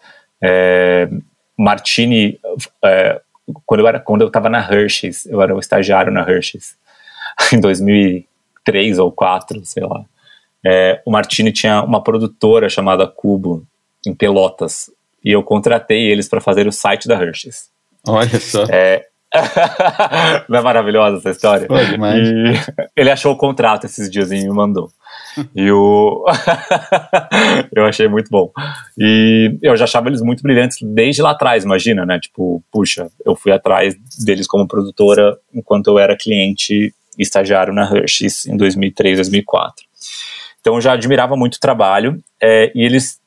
[0.42, 1.08] É,
[1.58, 2.38] Martini,
[2.84, 3.20] é,
[3.66, 6.76] quando eu era quando eu estava na Hershey's, eu era um estagiário na Hershey's
[7.52, 10.04] em 2003 ou 2004, sei lá.
[10.66, 13.66] É, o Martini tinha uma produtora chamada Cubo
[14.06, 14.90] em Pelotas
[15.22, 17.68] e eu contratei eles para fazer o site da Hershey's.
[18.06, 18.64] Olha só.
[18.70, 19.06] É,
[20.48, 21.66] Não é maravilhosa essa história?
[21.66, 22.54] Pô, e
[22.96, 24.90] ele achou o contrato esses dias e me mandou.
[25.54, 26.24] E o.
[27.74, 28.50] eu achei muito bom.
[28.98, 32.18] E eu já achava eles muito brilhantes desde lá atrás, imagina, né?
[32.20, 33.94] Tipo, puxa, eu fui atrás
[34.24, 39.84] deles como produtora enquanto eu era cliente estagiário na Hershey's em 2003, 2004.
[40.60, 43.20] Então eu já admirava muito o trabalho é, e eles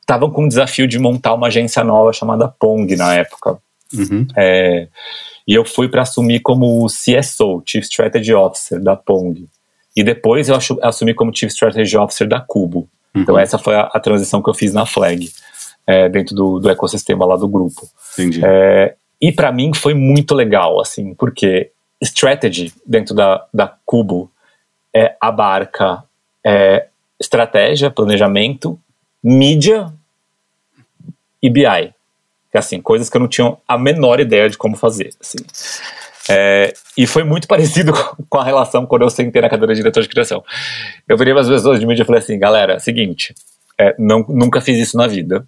[0.00, 3.58] estavam com o desafio de montar uma agência nova chamada Pong na época.
[3.92, 4.26] Uhum.
[4.36, 4.88] É,
[5.46, 9.46] e eu fui para assumir como CSO, Chief Strategy Officer da Pong.
[9.96, 12.88] E depois eu assumi como Chief Strategy Officer da Cubo.
[13.14, 13.22] Uhum.
[13.22, 15.30] Então essa foi a, a, transição que eu fiz na Flag,
[15.86, 17.88] é, dentro do, do, ecossistema lá do grupo.
[18.14, 18.40] Entendi.
[18.44, 21.70] É, e para mim foi muito legal, assim, porque
[22.02, 24.30] strategy dentro da, da Cubo
[24.94, 26.02] é, abarca
[26.44, 26.88] é,
[27.20, 28.78] estratégia, planejamento,
[29.22, 29.92] mídia
[31.42, 31.93] e BI.
[32.54, 35.10] Que, assim, coisas que eu não tinha a menor ideia de como fazer.
[35.20, 35.38] Assim.
[36.30, 37.92] É, e foi muito parecido
[38.28, 40.40] com a relação quando eu sentei na cadeira de diretor de criação.
[41.08, 43.34] Eu virei para as pessoas de mídia e falei assim, galera, seguinte,
[43.76, 45.44] é, não, nunca fiz isso na vida,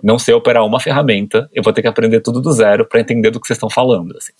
[0.00, 3.32] não sei operar uma ferramenta, eu vou ter que aprender tudo do zero para entender
[3.32, 4.16] do que vocês estão falando.
[4.16, 4.32] Assim.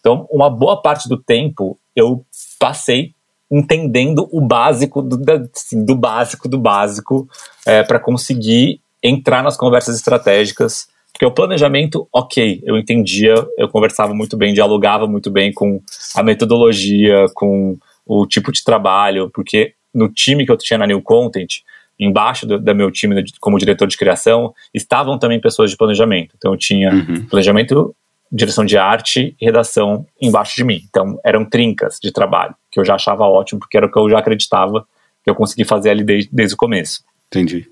[0.00, 2.24] Então, uma boa parte do tempo eu
[2.58, 3.12] passei
[3.50, 5.20] entendendo o básico do,
[5.54, 7.28] assim, do básico do básico
[7.66, 14.14] é, para conseguir entrar nas conversas estratégicas porque o planejamento, ok, eu entendia, eu conversava
[14.14, 15.82] muito bem, dialogava muito bem com
[16.14, 17.76] a metodologia, com
[18.06, 21.62] o tipo de trabalho, porque no time que eu tinha na New Content,
[21.98, 26.36] embaixo do, do meu time como diretor de criação, estavam também pessoas de planejamento.
[26.38, 27.26] Então eu tinha uhum.
[27.26, 27.92] planejamento,
[28.30, 30.82] direção de arte e redação embaixo de mim.
[30.88, 34.08] Então eram trincas de trabalho, que eu já achava ótimo, porque era o que eu
[34.08, 34.86] já acreditava
[35.24, 37.02] que eu consegui fazer ali desde, desde o começo.
[37.26, 37.68] Entendi.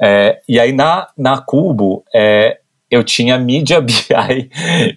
[0.00, 2.58] É, e aí na, na Cubo, é,
[2.90, 4.50] eu tinha mídia, BI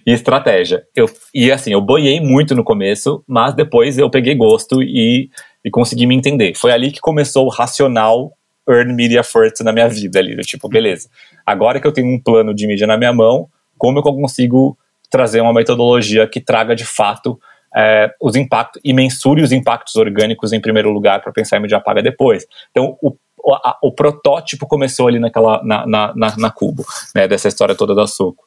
[0.06, 0.84] e estratégia.
[0.94, 5.30] Eu, e assim, eu boiei muito no começo, mas depois eu peguei gosto e,
[5.64, 6.54] e consegui me entender.
[6.54, 8.32] Foi ali que começou o racional
[8.68, 11.08] Earn Media First na minha vida ali, tipo, beleza,
[11.44, 14.78] agora que eu tenho um plano de mídia na minha mão, como eu consigo
[15.10, 17.38] trazer uma metodologia que traga de fato
[17.74, 21.80] é, os impactos e mensure os impactos orgânicos em primeiro lugar para pensar em mídia
[21.80, 22.46] paga depois.
[22.70, 27.26] Então, o o, a, o protótipo começou ali naquela, na, na, na, na Cubo, né,
[27.26, 28.44] dessa história toda da Soco.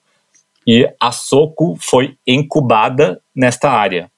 [0.66, 4.10] E a Soco foi incubada nesta área,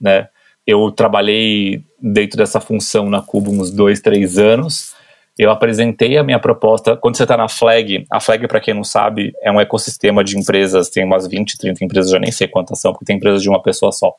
[0.00, 0.28] né?
[0.66, 4.94] Eu trabalhei dentro dessa função na Cubo uns dois, três anos.
[5.38, 6.96] Eu apresentei a minha proposta.
[6.96, 10.38] Quando você está na Flag, a Flag, para quem não sabe, é um ecossistema de
[10.38, 13.48] empresas, tem umas 20, 30 empresas, já nem sei quantas são, porque tem empresas de
[13.48, 14.14] uma pessoa só,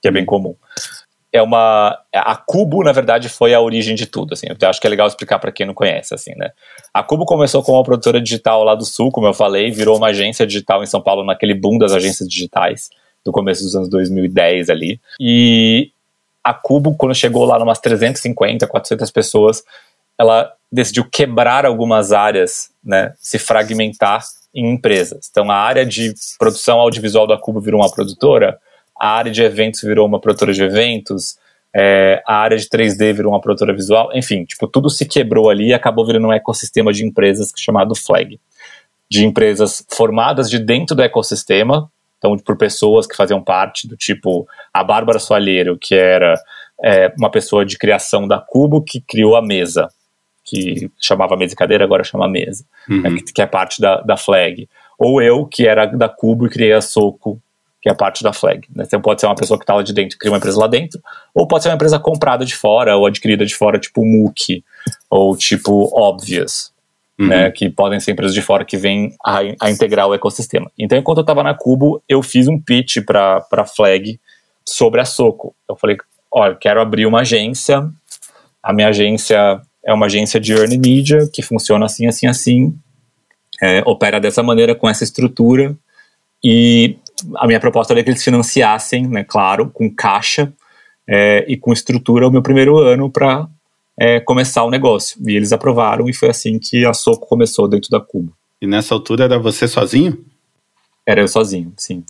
[0.00, 0.54] que é bem comum
[1.32, 4.46] é uma a Cubo na verdade foi a origem de tudo assim.
[4.48, 6.50] Eu acho que é legal explicar para quem não conhece assim né?
[6.92, 10.08] A Cubo começou como uma produtora digital lá do sul como eu falei virou uma
[10.08, 12.90] agência digital em São Paulo naquele boom das agências digitais
[13.24, 15.00] do começo dos anos 2010 ali.
[15.20, 15.90] E
[16.42, 19.62] a Cubo quando chegou lá umas 350 400 pessoas
[20.18, 24.22] ela decidiu quebrar algumas áreas né se fragmentar
[24.54, 25.28] em empresas.
[25.30, 28.58] Então a área de produção audiovisual da Cubo virou uma produtora
[29.00, 31.38] a área de eventos virou uma produtora de eventos,
[31.74, 35.68] é, a área de 3D virou uma produtora visual, enfim, tipo, tudo se quebrou ali
[35.68, 38.40] e acabou virando um ecossistema de empresas chamado Flag.
[39.10, 44.48] De empresas formadas de dentro do ecossistema, então por pessoas que faziam parte do tipo
[44.72, 46.34] a Bárbara Soalheiro, que era
[46.82, 49.88] é, uma pessoa de criação da Cubo que criou a mesa,
[50.44, 53.02] que chamava mesa e cadeira, agora chama mesa, uhum.
[53.02, 54.68] né, que, que, é parte da, da Flag.
[54.98, 57.40] Ou eu, que era da Cubo e criei a Soco,
[57.86, 58.66] que é a parte da flag.
[58.74, 58.82] Né?
[58.84, 61.00] Então pode ser uma pessoa que está lá de dentro, cria uma empresa lá dentro,
[61.32, 64.64] ou pode ser uma empresa comprada de fora ou adquirida de fora, tipo Mook,
[65.08, 66.72] ou tipo Obvious,
[67.16, 67.28] uhum.
[67.28, 67.48] né?
[67.52, 70.68] que podem ser empresas de fora que vêm a, a integrar o ecossistema.
[70.76, 74.18] Então, enquanto eu estava na Cubo, eu fiz um pitch para a flag
[74.68, 75.54] sobre a Soco.
[75.70, 75.96] Eu falei,
[76.28, 77.88] olha, quero abrir uma agência,
[78.60, 82.76] a minha agência é uma agência de earned media que funciona assim, assim, assim,
[83.62, 85.72] é, opera dessa maneira, com essa estrutura,
[86.42, 86.96] e
[87.36, 90.52] a minha proposta era que eles financiassem, né, claro, com caixa
[91.08, 93.48] é, e com estrutura o meu primeiro ano para
[93.98, 95.18] é, começar o negócio.
[95.26, 98.32] E eles aprovaram e foi assim que a Soco começou dentro da Cuba.
[98.60, 100.24] E nessa altura era você sozinho?
[101.06, 102.04] Era eu sozinho, sim.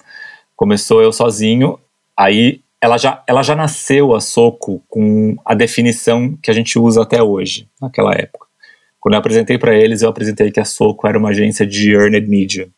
[0.54, 1.78] Começou eu sozinho,
[2.16, 7.02] aí ela já, ela já nasceu a Soco com a definição que a gente usa
[7.02, 8.46] até hoje, naquela época.
[8.98, 12.26] Quando eu apresentei para eles, eu apresentei que a Soco era uma agência de earned
[12.28, 12.68] media.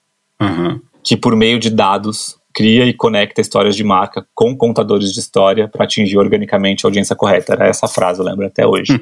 [0.40, 5.18] Uhum que por meio de dados cria e conecta histórias de marca com contadores de
[5.18, 7.54] história para atingir organicamente a audiência correta.
[7.54, 8.92] Era essa frase, eu lembro até hoje.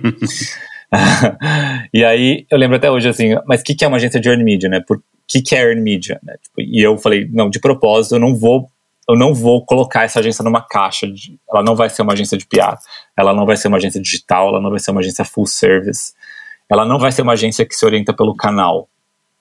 [1.93, 4.29] e aí, eu lembro até hoje assim, mas o que, que é uma agência de
[4.29, 4.81] earn media, né?
[4.87, 6.21] Por que, que é earn media?
[6.23, 6.35] Né?
[6.41, 8.69] Tipo, e eu falei, não, de propósito, eu não vou
[9.09, 11.09] eu não vou colocar essa agência numa caixa.
[11.09, 12.77] De, ela não vai ser uma agência de PR,
[13.19, 16.13] ela não vai ser uma agência digital, ela não vai ser uma agência full service,
[16.71, 18.89] ela não vai ser uma agência que se orienta pelo canal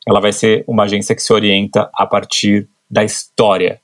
[0.05, 3.81] ela vai ser uma agência que se orienta a partir da história.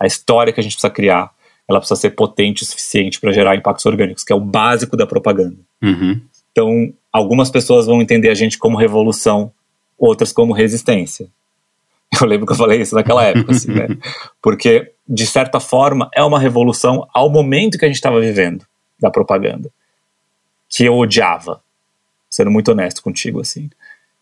[0.00, 1.32] A história que a gente precisa criar.
[1.68, 5.06] ela precisa ser potente o suficiente para gerar impactos orgânicos, que é o básico da
[5.06, 5.56] propaganda.
[5.82, 6.20] Uhum.
[6.52, 9.50] Então, algumas pessoas vão entender a gente como revolução,
[9.98, 11.26] outras como resistência.
[12.20, 13.88] Eu lembro que eu falei isso naquela época, assim, né?
[14.40, 18.64] Porque, de certa forma, é uma revolução ao momento que a gente estava vivendo
[19.00, 19.68] da propaganda,
[20.68, 21.60] que eu odiava,
[22.30, 23.68] sendo muito honesto contigo, assim.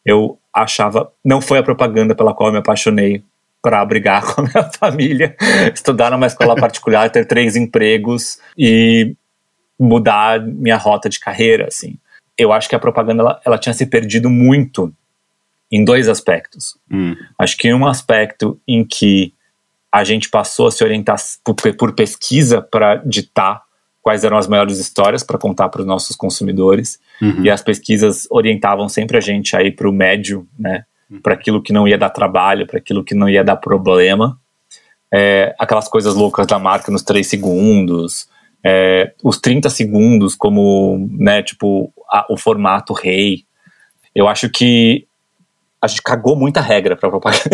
[0.06, 3.22] Eu achava, não foi a propaganda pela qual eu me apaixonei
[3.62, 5.36] para brigar com a minha família,
[5.72, 9.14] estudar numa escola particular, ter três empregos e
[9.78, 11.96] mudar minha rota de carreira, assim.
[12.36, 14.92] Eu acho que a propaganda ela, ela tinha se perdido muito
[15.70, 16.76] em dois aspectos.
[16.90, 17.16] Hum.
[17.38, 19.32] Acho que um aspecto em que
[19.90, 23.62] a gente passou a se orientar por, por pesquisa para ditar
[24.02, 27.44] quais eram as maiores histórias para contar para os nossos consumidores Uhum.
[27.44, 30.84] e as pesquisas orientavam sempre a gente aí para o médio, né,
[31.22, 34.38] para aquilo que não ia dar trabalho, para aquilo que não ia dar problema,
[35.14, 38.26] É, aquelas coisas loucas da marca nos 3 segundos,
[38.64, 43.44] é, os 30 segundos como, né, tipo a- o formato rei.
[44.14, 45.06] Eu acho que
[45.82, 47.50] a gente cagou muita regra para propaganda.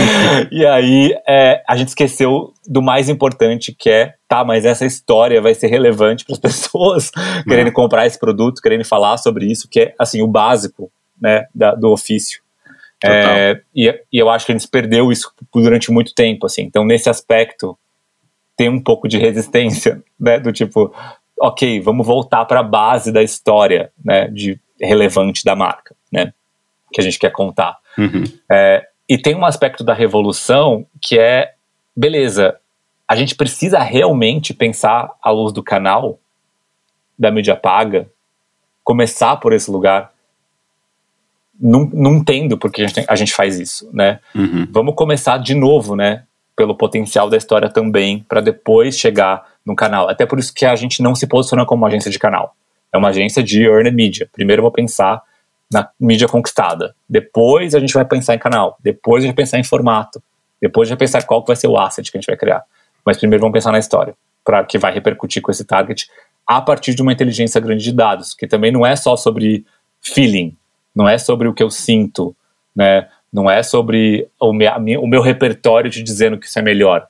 [0.50, 5.42] e aí é, a gente esqueceu do mais importante que é, tá, mas essa história
[5.42, 7.10] vai ser relevante para as pessoas
[7.46, 11.74] querendo comprar esse produto, querendo falar sobre isso, que é assim o básico, né, da-
[11.74, 12.40] do ofício.
[13.04, 16.62] É, e, e eu acho que a gente perdeu isso durante muito tempo, assim.
[16.62, 17.78] Então nesse aspecto
[18.56, 20.94] tem um pouco de resistência, né, do tipo,
[21.38, 26.32] ok, vamos voltar para a base da história, né, de relevante da marca, né,
[26.96, 27.76] que a gente quer contar.
[27.98, 28.24] Uhum.
[28.50, 31.52] É, e tem um aspecto da revolução que é,
[31.94, 32.56] beleza,
[33.06, 36.18] a gente precisa realmente pensar à luz do canal,
[37.18, 38.08] da mídia paga,
[38.82, 40.10] começar por esse lugar.
[41.60, 44.18] Não, não entendo porque a gente, a gente faz isso, né?
[44.34, 44.66] Uhum.
[44.70, 46.24] Vamos começar de novo, né?
[46.56, 50.08] Pelo potencial da história também, para depois chegar no canal.
[50.08, 52.56] Até por isso que a gente não se posiciona como uma agência de canal.
[52.90, 54.26] É uma agência de earned media.
[54.32, 55.22] Primeiro eu vou pensar
[55.72, 56.94] na mídia conquistada.
[57.08, 58.76] Depois a gente vai pensar em canal.
[58.80, 60.22] Depois a gente vai pensar em formato.
[60.60, 62.62] Depois a gente vai pensar qual vai ser o asset que a gente vai criar.
[63.04, 66.08] Mas primeiro vamos pensar na história, para que vai repercutir com esse target
[66.46, 69.66] a partir de uma inteligência grande de dados, que também não é só sobre
[70.00, 70.56] feeling,
[70.94, 72.34] não é sobre o que eu sinto,
[72.74, 73.08] né?
[73.32, 76.62] Não é sobre o, me, a minha- o meu repertório te dizendo que isso é
[76.62, 77.06] melhor.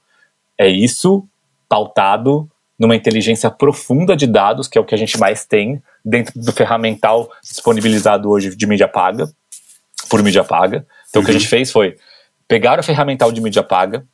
[0.58, 1.24] É isso
[1.68, 6.38] pautado numa inteligência profunda de dados, que é o que a gente mais tem dentro
[6.38, 9.28] do ferramental disponibilizado hoje de mídia paga,
[10.08, 10.86] por mídia paga.
[11.08, 11.96] Então o que a gente fez foi
[12.46, 14.04] pegar o ferramental de mídia paga,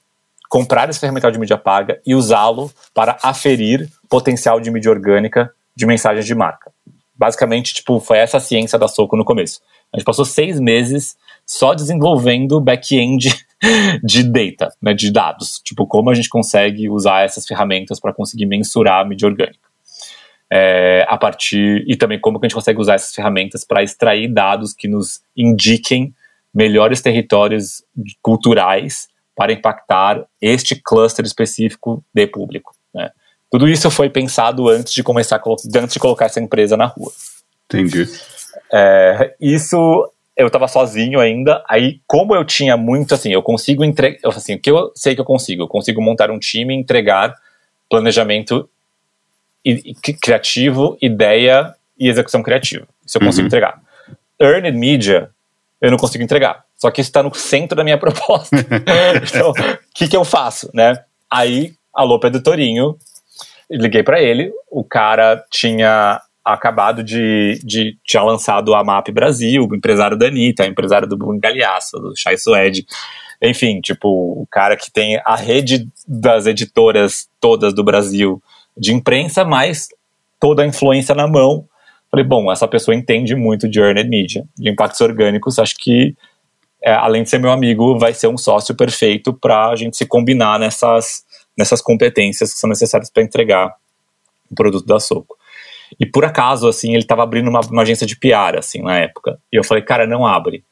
[0.49, 5.87] comprar esse ferramental de mídia paga e usá-lo para aferir potencial de mídia orgânica de
[5.87, 6.71] mensagens de marca.
[7.15, 9.61] Basicamente, tipo, foi essa a ciência da Soco no começo.
[9.93, 13.35] A gente passou seis meses só desenvolvendo back-end
[14.03, 15.61] de data, né, de dados.
[15.65, 19.71] Tipo, como a gente consegue usar essas ferramentas para conseguir mensurar a mídia orgânica.
[20.55, 24.29] É, a partir e também como que a gente consegue usar essas ferramentas para extrair
[24.29, 26.15] dados que nos indiquem
[26.53, 27.83] melhores territórios
[28.21, 32.75] culturais para impactar este cluster específico de público.
[32.93, 33.11] Né?
[33.51, 35.41] Tudo isso foi pensado antes de começar
[35.75, 37.11] antes de colocar essa empresa na rua.
[37.65, 38.07] Entendi.
[38.71, 41.63] É, isso eu estava sozinho ainda.
[41.69, 44.19] Aí, como eu tinha muito assim, eu consigo entregar.
[44.29, 45.63] Assim, o que eu sei que eu consigo?
[45.63, 47.35] Eu consigo montar um time e entregar
[47.91, 48.69] planejamento
[49.65, 52.87] e- e cri- criativo, ideia e execução criativa.
[53.07, 53.47] Isso eu consigo Uhum.
[53.47, 53.81] entregar.
[54.41, 55.31] Earned Media,
[55.81, 56.65] eu não consigo entregar.
[56.77, 58.57] Só que isso está no centro da minha proposta.
[59.23, 60.99] então, o que, que eu faço, né?
[61.31, 62.97] Aí, alô, Pedro Torinho,
[63.71, 69.75] liguei para ele, o cara tinha acabado de, de tinha lançado a MAP Brasil, o
[69.75, 72.85] empresário da Anitta, o empresário do Bruno do Chay Suede,
[73.41, 78.43] enfim, tipo, o cara que tem a rede das editoras todas do Brasil
[78.77, 79.89] de imprensa, mas
[80.41, 81.67] toda a influência na mão.
[82.11, 86.15] Falei, bom, essa pessoa entende muito de earned media, de impactos orgânicos, acho que
[86.83, 90.05] é, além de ser meu amigo, vai ser um sócio perfeito para a gente se
[90.05, 91.25] combinar nessas,
[91.57, 93.73] nessas competências que são necessárias para entregar
[94.51, 95.37] o produto da Soco.
[95.99, 99.39] E por acaso, assim, ele estava abrindo uma, uma agência de PR, assim, na época.
[99.53, 100.65] E eu falei, cara, não abre.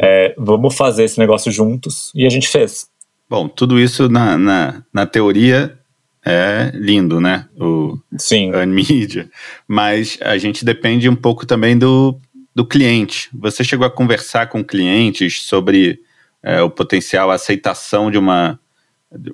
[0.00, 2.10] É, vamos fazer esse negócio juntos.
[2.14, 2.86] E a gente fez.
[3.28, 5.78] Bom, tudo isso na, na, na teoria
[6.24, 7.46] é lindo, né?
[7.58, 8.50] O Sim.
[8.66, 9.28] media.
[9.66, 12.18] Mas a gente depende um pouco também do,
[12.54, 13.28] do cliente.
[13.34, 16.00] Você chegou a conversar com clientes sobre
[16.42, 18.58] é, o potencial, aceitação de uma.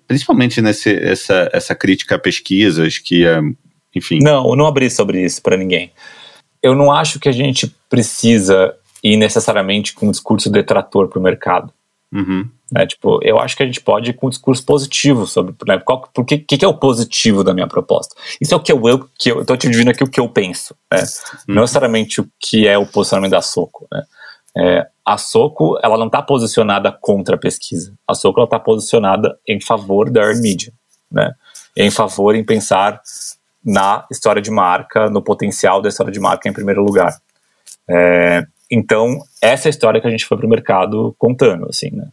[0.06, 3.40] Principalmente nesse, essa, essa crítica a pesquisas, que é,
[3.94, 4.18] enfim.
[4.22, 5.92] Não, eu não abri sobre isso para ninguém.
[6.62, 11.22] Eu não acho que a gente precisa ir necessariamente com um discurso detrator para o
[11.22, 11.72] mercado.
[12.14, 12.86] Uhum, Né?
[12.86, 16.08] Tipo, eu acho que a gente pode ir com um discurso positivo sobre né, qual,
[16.14, 18.14] por que, que, é o positivo da minha proposta.
[18.40, 20.28] Isso é o que eu, eu que eu estou te dividindo aqui o que eu
[20.28, 21.02] penso, né?
[21.46, 23.88] Não necessariamente o que é o posicionamento da Soco.
[23.92, 24.02] Né?
[24.56, 27.92] É, a Soco ela não está posicionada contra a pesquisa.
[28.06, 30.72] A Soco está posicionada em favor da earned media,
[31.10, 31.32] né?
[31.76, 33.00] Em favor em pensar
[33.64, 37.16] na história de marca, no potencial da história de marca em primeiro lugar.
[37.88, 41.90] É, então, essa é a história que a gente foi para o mercado contando, assim,
[41.90, 42.08] né?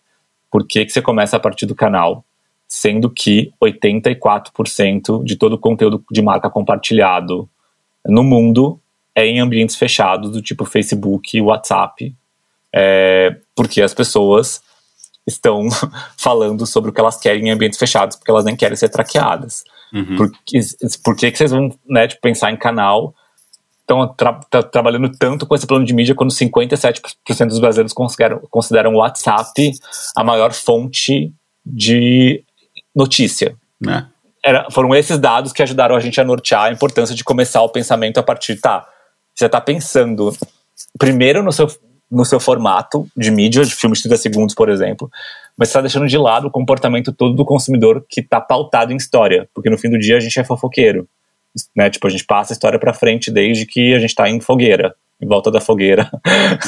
[0.50, 2.26] Por que, que você começa a partir do canal,
[2.68, 7.50] sendo que 84% de todo o conteúdo de marca compartilhado
[8.06, 8.80] no mundo
[9.16, 12.16] é em ambientes fechados, do tipo Facebook, WhatsApp,
[12.74, 14.62] é, porque as pessoas
[15.28, 15.68] estão
[16.18, 19.64] falando sobre o que elas querem em ambientes fechados, porque elas nem querem ser traqueadas.
[19.94, 20.16] Uhum.
[20.16, 20.32] Por,
[21.04, 23.14] por que, que vocês vão né, tipo, pensar em canal
[23.92, 27.02] estão tra tá trabalhando tanto com esse plano de mídia quando 57%
[27.48, 29.72] dos brasileiros consideram, consideram o WhatsApp
[30.16, 31.34] a maior fonte
[31.66, 32.44] de
[32.96, 33.56] notícia.
[33.88, 34.06] É.
[34.44, 37.70] Era, foram esses dados que ajudaram a gente a nortear a importância de começar o
[37.70, 38.88] pensamento a partir, tá,
[39.36, 40.36] você está pensando
[40.98, 41.68] primeiro no seu,
[42.10, 45.12] no seu formato de mídia, de filmes de 30 segundos, por exemplo,
[45.62, 49.48] mas está deixando de lado o comportamento todo do consumidor que está pautado em história,
[49.54, 51.08] porque no fim do dia a gente é fofoqueiro
[51.76, 51.90] né?
[51.90, 54.96] Tipo, a gente passa a história para frente desde que a gente está em fogueira,
[55.22, 56.10] em volta da fogueira,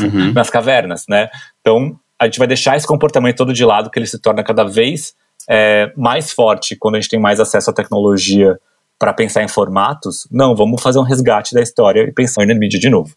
[0.02, 0.34] uhum.
[0.34, 1.30] nas cavernas, né?
[1.62, 4.64] Então, a gente vai deixar esse comportamento todo de lado, que ele se torna cada
[4.64, 5.14] vez
[5.50, 8.60] é, mais forte quando a gente tem mais acesso à tecnologia
[9.00, 10.28] para pensar em formatos.
[10.32, 13.14] Não, vamos fazer um resgate da história e pensar em mídia de novo.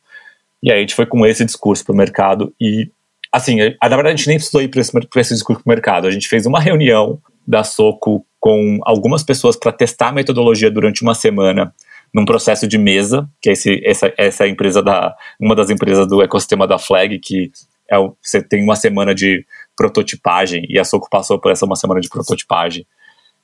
[0.62, 2.90] E aí a gente foi com esse discurso para o mercado e,
[3.32, 6.06] assim, na verdade a gente nem precisou ir para esse, esse discurso para o mercado.
[6.06, 11.02] A gente fez uma reunião da Soco com algumas pessoas para testar a metodologia durante
[11.02, 11.74] uma semana
[12.14, 16.06] num processo de mesa, que é esse, essa, essa é empresa da uma das empresas
[16.06, 17.50] do ecossistema da Flag, que
[17.90, 19.44] é você tem uma semana de
[19.76, 22.86] prototipagem e a Soco passou por essa uma semana de prototipagem.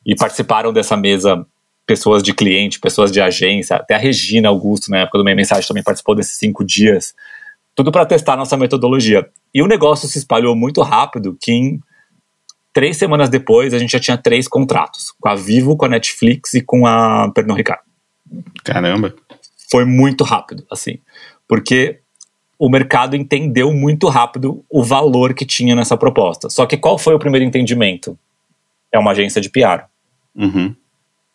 [0.04, 1.46] E participaram dessa mesa
[1.86, 5.66] pessoas de cliente, pessoas de agência, até a Regina Augusto na época do minha mensagem
[5.66, 7.14] também participou desses cinco dias,
[7.74, 9.28] tudo para testar nossa metodologia.
[9.54, 11.80] E o negócio se espalhou muito rápido, que em
[12.72, 16.54] Três semanas depois, a gente já tinha três contratos, com a Vivo, com a Netflix
[16.54, 17.82] e com a Pernod Ricard.
[18.64, 19.14] Caramba!
[19.70, 20.98] Foi muito rápido, assim,
[21.46, 22.00] porque
[22.58, 26.48] o mercado entendeu muito rápido o valor que tinha nessa proposta.
[26.48, 28.18] Só que qual foi o primeiro entendimento?
[28.90, 29.84] É uma agência de PR.
[30.34, 30.74] Uhum.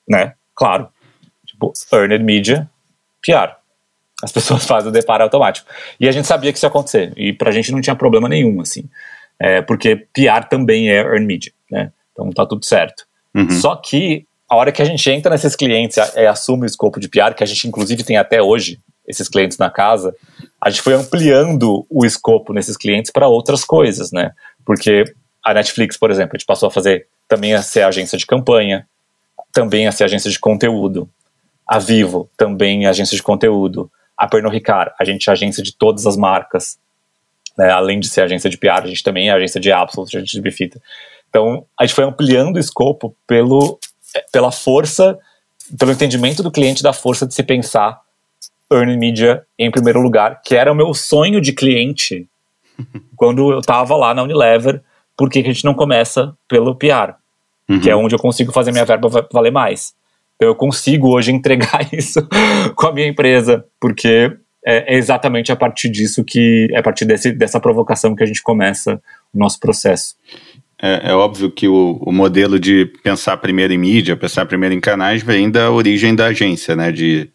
[0.10, 0.34] Né?
[0.56, 0.88] Claro.
[1.46, 2.68] Tipo, earned media,
[3.22, 3.57] PR.
[4.24, 5.68] As pessoas fazem o deparo automático.
[6.00, 7.14] E a gente sabia que isso ia acontecer.
[7.16, 8.90] E pra gente não tinha problema nenhum, assim
[9.40, 11.92] é, porque PR também é earned media, né?
[12.12, 13.06] Então tá tudo certo.
[13.36, 13.50] Uhum.
[13.52, 17.08] Só que a hora que a gente entra nesses clientes e assume o escopo de
[17.08, 20.14] PR, que a gente inclusive tem até hoje esses clientes na casa,
[20.62, 24.32] a gente foi ampliando o escopo nesses clientes para outras coisas, né?
[24.66, 25.04] Porque
[25.44, 28.88] a Netflix, por exemplo, a gente passou a fazer também a ser agência de campanha,
[29.54, 31.10] também a ser agência de conteúdo.
[31.66, 33.92] A Vivo, também agência de conteúdo.
[34.18, 36.80] A Pernod Ricard, a gente é agência de todas as marcas
[37.58, 37.72] né?
[37.72, 40.42] Além de ser agência de PR, a gente também é agência de Absolute, agência de
[40.42, 40.82] Bifita.
[41.30, 43.80] Então, a gente foi ampliando o escopo pelo,
[44.32, 45.18] pela força,
[45.78, 48.00] pelo entendimento do cliente da força de se pensar
[48.72, 52.28] earned media em primeiro lugar, que era o meu sonho de cliente
[53.16, 54.84] quando eu estava lá na Unilever,
[55.18, 57.16] por que a gente não começa pelo PR?
[57.68, 57.80] Uhum.
[57.80, 59.96] Que é onde eu consigo fazer minha verba valer mais.
[60.40, 62.28] Eu consigo hoje entregar isso
[62.76, 64.32] com a minha empresa, porque
[64.66, 68.26] é, é, exatamente a partir disso que, é a partir desse, dessa provocação que a
[68.26, 69.02] gente começa
[69.34, 70.16] o nosso processo.
[70.82, 74.80] É, é óbvio que o, o, modelo de pensar primeiro em mídia, pensar primeiro em
[74.80, 76.92] canais, vem da origem da agência, né?
[76.92, 77.32] De,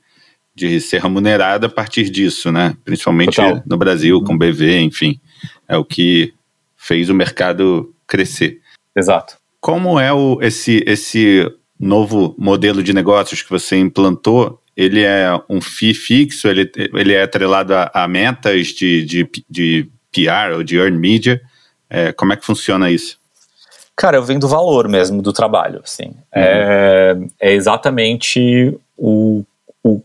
[0.55, 2.76] de ser remunerada a partir disso, né?
[2.84, 3.62] Principalmente Total.
[3.66, 5.18] no Brasil, com BV, enfim.
[5.66, 6.32] É o que
[6.76, 8.61] fez o mercado crescer.
[8.96, 9.38] Exato.
[9.61, 11.50] Como é o, esse, esse
[11.82, 17.22] novo modelo de negócios que você implantou ele é um FII fixo, ele, ele é
[17.22, 21.40] atrelado a, a metas de, de, de, PR ou de earned media.
[21.88, 23.18] É, como é que funciona isso?
[23.94, 26.06] Cara, eu venho do valor mesmo do trabalho, assim.
[26.06, 26.14] Uhum.
[26.34, 29.44] É, é, exatamente o,
[29.82, 30.02] o,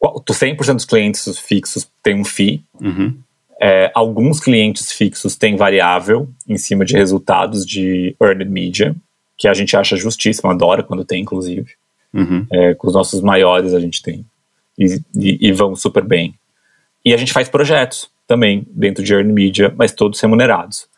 [0.00, 2.64] o 100% dos clientes fixos tem um FII.
[2.80, 3.16] Uhum.
[3.60, 8.94] É, alguns clientes fixos têm variável em cima de resultados de earned media,
[9.38, 11.70] que a gente acha justíssimo, adora quando tem, inclusive.
[12.12, 12.46] Uhum.
[12.52, 14.26] É, com os nossos maiores a gente tem.
[14.76, 16.34] E, e, e, vão super bem.
[17.04, 20.88] E a gente faz projetos também dentro de Earn Media, mas todos remunerados.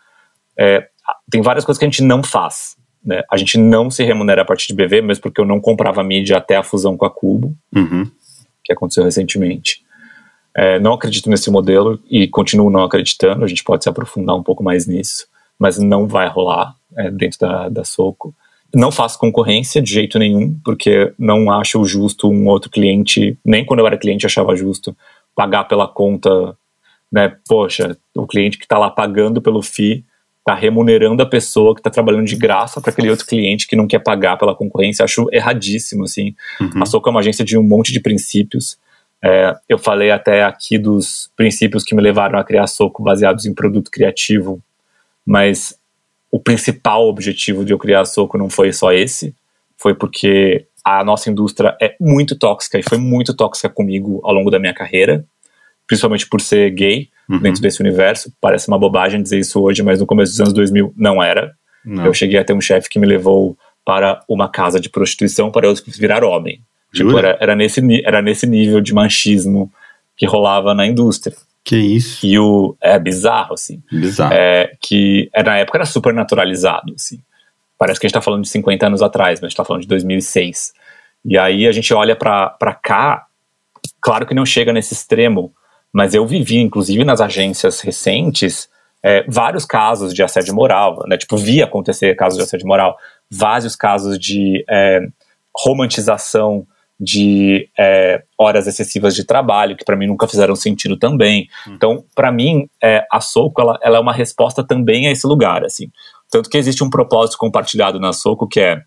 [0.58, 0.88] É,
[1.30, 2.76] tem várias coisas que a gente não faz.
[3.04, 3.22] Né?
[3.30, 6.38] A gente não se remunera a partir de BV, mesmo porque eu não comprava mídia
[6.38, 8.10] até a fusão com a Cubo, uhum.
[8.64, 9.82] que aconteceu recentemente.
[10.54, 13.44] É, não acredito nesse modelo e continuo não acreditando.
[13.44, 15.26] A gente pode se aprofundar um pouco mais nisso.
[15.60, 18.34] Mas não vai rolar é, dentro da, da Soco.
[18.74, 23.80] Não faço concorrência de jeito nenhum, porque não acho justo um outro cliente, nem quando
[23.80, 24.96] eu era cliente achava justo,
[25.34, 26.56] pagar pela conta,
[27.12, 27.36] né?
[27.46, 30.04] Poxa, o cliente que está lá pagando pelo FII
[30.38, 33.86] está remunerando a pessoa que está trabalhando de graça para aquele outro cliente que não
[33.86, 35.04] quer pagar pela concorrência.
[35.04, 36.34] Acho erradíssimo, assim.
[36.60, 36.82] Uhum.
[36.82, 38.78] A Soco é uma agência de um monte de princípios.
[39.22, 43.44] É, eu falei até aqui dos princípios que me levaram a criar a Soco baseados
[43.44, 44.62] em produto criativo,
[45.26, 45.74] mas
[46.30, 49.34] o principal objetivo de eu criar a Soco não foi só esse,
[49.76, 54.50] foi porque a nossa indústria é muito tóxica e foi muito tóxica comigo ao longo
[54.50, 55.24] da minha carreira,
[55.86, 57.38] principalmente por ser gay uhum.
[57.38, 58.32] dentro desse universo.
[58.40, 61.52] Parece uma bobagem dizer isso hoje, mas no começo dos anos 2000 não era.
[61.84, 62.06] Não.
[62.06, 65.66] Eu cheguei a ter um chefe que me levou para uma casa de prostituição para
[65.66, 66.60] eu virar homem.
[66.92, 69.72] Tipo, era, era, nesse, era nesse nível de machismo
[70.16, 71.36] que rolava na indústria.
[71.64, 72.26] Que isso.
[72.26, 72.76] E o.
[72.80, 73.82] É bizarro, assim.
[73.90, 74.32] Bizarro.
[74.32, 77.20] É, que é, na época era super naturalizado, assim.
[77.78, 79.82] Parece que a gente tá falando de 50 anos atrás, mas a gente tá falando
[79.82, 80.72] de 2006.
[81.24, 83.26] E aí a gente olha para cá,
[84.00, 85.52] claro que não chega nesse extremo,
[85.92, 88.68] mas eu vivi, inclusive nas agências recentes,
[89.02, 91.16] é, vários casos de assédio moral, né?
[91.16, 92.96] Tipo, vi acontecer casos de assédio moral,
[93.30, 95.06] vários casos de é,
[95.54, 96.66] romantização
[97.00, 101.48] de é, horas excessivas de trabalho, que para mim nunca fizeram sentido também.
[101.66, 101.72] Hum.
[101.74, 105.64] Então, para mim, é, a Soco ela, ela, é uma resposta também a esse lugar,
[105.64, 105.90] assim.
[106.30, 108.82] Tanto que existe um propósito compartilhado na Soco que é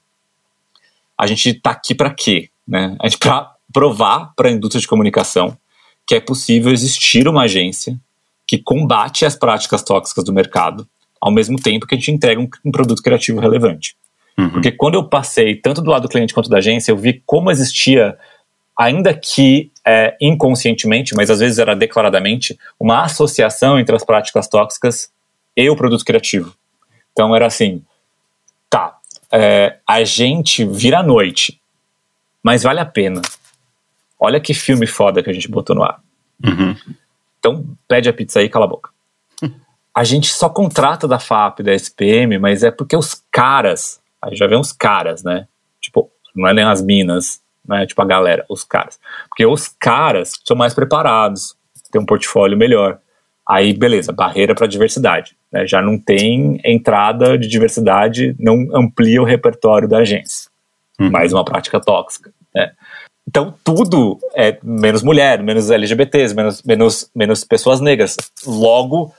[1.17, 2.95] a gente tá aqui para quê, né?
[3.01, 5.57] A gente para provar para a indústria de comunicação
[6.05, 7.97] que é possível existir uma agência
[8.45, 10.87] que combate as práticas tóxicas do mercado,
[11.19, 13.95] ao mesmo tempo que a gente entrega um, um produto criativo relevante.
[14.37, 14.49] Uhum.
[14.49, 17.51] Porque quando eu passei, tanto do lado do cliente quanto da agência, eu vi como
[17.51, 18.17] existia,
[18.77, 25.11] ainda que é, inconscientemente, mas às vezes era declaradamente, uma associação entre as práticas tóxicas
[25.55, 26.53] e o produto criativo.
[27.11, 27.83] Então era assim,
[28.69, 28.97] tá,
[29.31, 31.59] é, a gente vira à noite,
[32.41, 33.21] mas vale a pena.
[34.19, 36.01] Olha que filme foda que a gente botou no ar.
[36.43, 36.75] Uhum.
[37.39, 38.89] Então pede a pizza aí e cala a boca.
[39.95, 44.47] A gente só contrata da FAP, da SPM, mas é porque os caras Aí já
[44.47, 45.47] vem os caras, né?
[45.81, 47.85] Tipo, não é nem as minas, né?
[47.85, 48.99] Tipo a galera, os caras.
[49.27, 51.55] Porque os caras são mais preparados,
[51.91, 52.99] têm um portfólio melhor.
[53.45, 55.35] Aí, beleza, barreira para diversidade.
[55.51, 55.67] Né?
[55.67, 60.49] Já não tem entrada de diversidade, não amplia o repertório da agência.
[60.97, 61.11] Uhum.
[61.11, 62.31] Mais uma prática tóxica.
[62.55, 62.71] Né?
[63.27, 68.15] Então, tudo é menos mulher, menos LGBTs, menos, menos, menos pessoas negras.
[68.45, 69.13] Logo,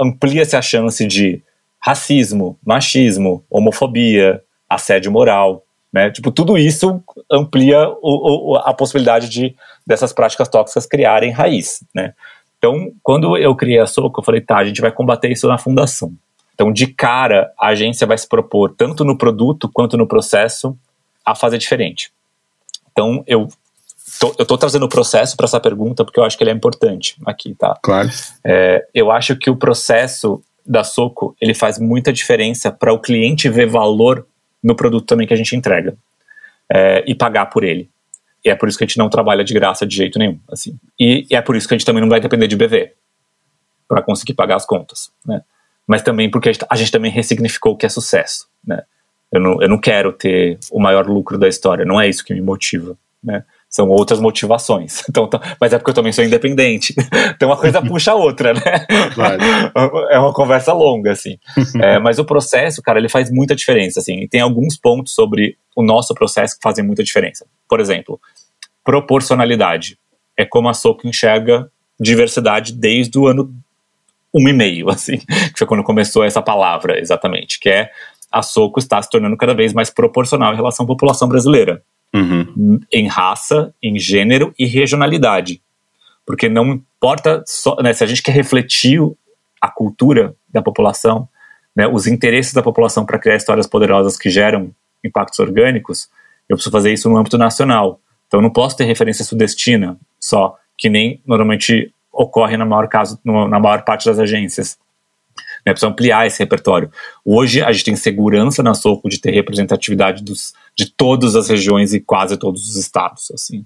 [0.00, 1.42] amplia-se a chance de
[1.84, 5.62] racismo, machismo, homofobia, assédio moral,
[5.92, 6.10] né?
[6.10, 9.54] Tipo, tudo isso amplia o, o, a possibilidade de
[9.86, 12.14] dessas práticas tóxicas criarem raiz, né?
[12.56, 15.58] Então, quando eu criei a Soco, eu falei, tá, a gente vai combater isso na
[15.58, 16.14] fundação.
[16.54, 20.74] Então, de cara, a agência vai se propor, tanto no produto quanto no processo,
[21.22, 22.10] a fazer diferente.
[22.90, 23.46] Então, eu
[24.18, 26.54] tô, eu tô trazendo o processo para essa pergunta porque eu acho que ele é
[26.54, 27.78] importante aqui, tá?
[27.82, 28.08] Claro.
[28.42, 33.48] É, eu acho que o processo da Soco, ele faz muita diferença para o cliente
[33.48, 34.26] ver valor
[34.62, 35.96] no produto também que a gente entrega
[36.72, 37.90] é, e pagar por ele.
[38.44, 40.78] E é por isso que a gente não trabalha de graça de jeito nenhum, assim.
[40.98, 42.92] E, e é por isso que a gente também não vai depender de BV
[43.88, 45.42] para conseguir pagar as contas, né?
[45.86, 48.82] Mas também porque a gente, a gente, também ressignificou o que é sucesso, né?
[49.30, 52.32] Eu não, eu não quero ter o maior lucro da história, não é isso que
[52.32, 53.44] me motiva, né?
[53.74, 55.02] São outras motivações.
[55.14, 56.94] Então, então, mas é porque eu também sou independente.
[57.34, 58.60] Então uma coisa puxa a outra, né?
[60.10, 61.36] É uma conversa longa, assim.
[61.80, 64.20] É, mas o processo, cara, ele faz muita diferença, assim.
[64.20, 67.46] E tem alguns pontos sobre o nosso processo que fazem muita diferença.
[67.68, 68.20] Por exemplo,
[68.84, 69.98] proporcionalidade.
[70.36, 71.68] É como a Soco enxerga
[71.98, 73.52] diversidade desde o ano
[74.32, 77.90] um e meio, assim, que foi quando começou essa palavra, exatamente, que é
[78.32, 81.82] a Soco está se tornando cada vez mais proporcional em relação à população brasileira
[82.14, 82.80] uhum.
[82.92, 85.60] em raça, em gênero e regionalidade.
[86.24, 89.00] Porque não importa só, né, se a gente quer refletir
[89.60, 91.28] a cultura da população,
[91.74, 94.70] né, os interesses da população para criar histórias poderosas que geram
[95.04, 96.08] impactos orgânicos,
[96.48, 98.00] eu preciso fazer isso no âmbito nacional.
[98.28, 103.18] Então eu não posso ter referência sudestina só, que nem normalmente ocorre na maior, caso,
[103.24, 104.78] na maior parte das agências.
[105.66, 106.90] Né, precisa ampliar esse repertório.
[107.24, 111.92] Hoje a gente tem segurança na Soco de ter representatividade dos, de todas as regiões
[111.92, 113.64] e quase todos os estados, assim,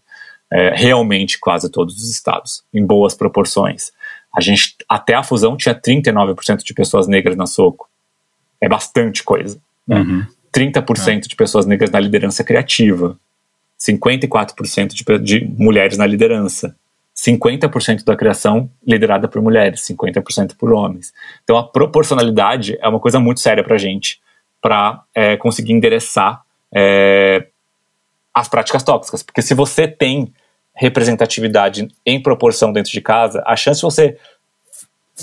[0.53, 3.93] é, realmente quase todos os estados, em boas proporções.
[4.35, 7.89] A gente, até a fusão, tinha 39% de pessoas negras na Soco.
[8.61, 9.59] É bastante coisa.
[9.87, 10.01] Né?
[10.01, 10.27] Uhum.
[10.55, 11.21] 30% é.
[11.21, 13.19] de pessoas negras na liderança criativa,
[13.79, 16.75] 54% de, de mulheres na liderança,
[17.17, 21.13] 50% da criação liderada por mulheres, 50% por homens.
[21.43, 24.21] Então a proporcionalidade é uma coisa muito séria para a gente,
[24.61, 26.43] para é, conseguir endereçar
[26.75, 27.47] é,
[28.35, 29.23] as práticas tóxicas.
[29.23, 30.33] Porque se você tem
[30.75, 34.17] representatividade em proporção dentro de casa, a chance de você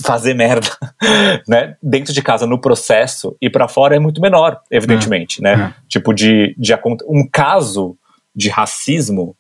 [0.04, 0.68] fazer merda,
[1.48, 5.74] né, dentro de casa no processo e para fora é muito menor, evidentemente, é, né?
[5.78, 5.82] É.
[5.88, 6.74] Tipo de, de
[7.08, 7.98] um caso
[8.36, 9.36] de racismo,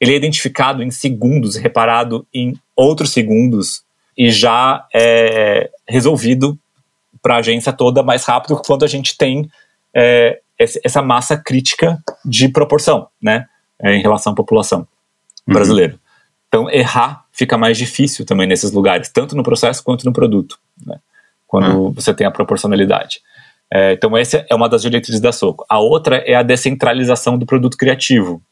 [0.00, 3.82] ele é identificado em segundos, reparado em outros segundos
[4.16, 6.56] e já é resolvido
[7.20, 9.50] para a agência toda mais rápido quando a gente tem
[9.92, 13.46] é, essa massa crítica de proporção, né,
[13.80, 14.80] é, em relação à população
[15.46, 15.54] uhum.
[15.54, 15.98] brasileira.
[16.48, 20.98] Então, errar fica mais difícil também nesses lugares, tanto no processo quanto no produto, né?
[21.46, 21.92] quando uhum.
[21.92, 23.20] você tem a proporcionalidade.
[23.72, 25.64] É, então, essa é uma das diretrizes da Soco.
[25.68, 28.42] A outra é a descentralização do produto criativo.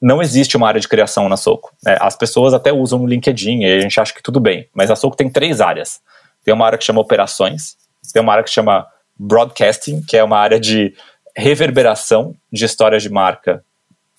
[0.00, 1.72] Não existe uma área de criação na Soco.
[1.82, 1.96] Né?
[1.98, 4.96] As pessoas até usam no LinkedIn e a gente acha que tudo bem, mas a
[4.96, 6.00] Soco tem três áreas.
[6.44, 7.76] Tem uma área que chama operações,
[8.12, 8.86] tem uma área que chama
[9.18, 10.94] broadcasting, que é uma área de
[11.36, 13.64] reverberação de histórias de marca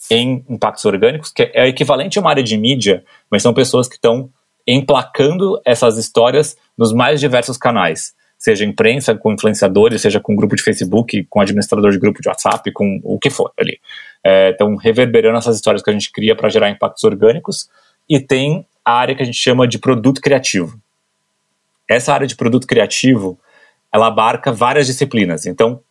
[0.09, 3.95] em impactos orgânicos, que é equivalente a uma área de mídia, mas são pessoas que
[3.95, 4.29] estão
[4.67, 10.63] emplacando essas histórias nos mais diversos canais, seja imprensa, com influenciadores, seja com grupo de
[10.63, 13.79] Facebook, com administrador de grupo de WhatsApp, com o que for ali.
[14.23, 17.69] É, então, reverberando essas histórias que a gente cria para gerar impactos orgânicos,
[18.07, 20.79] e tem a área que a gente chama de produto criativo.
[21.87, 23.39] Essa área de produto criativo,
[23.91, 25.45] ela abarca várias disciplinas.
[25.45, 25.81] Então,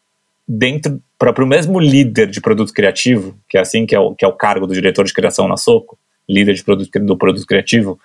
[0.47, 4.25] dentro para o mesmo líder de produto criativo, que é assim que é o, que
[4.25, 7.99] é o cargo do diretor de criação na Soco, líder de produto, do produto criativo,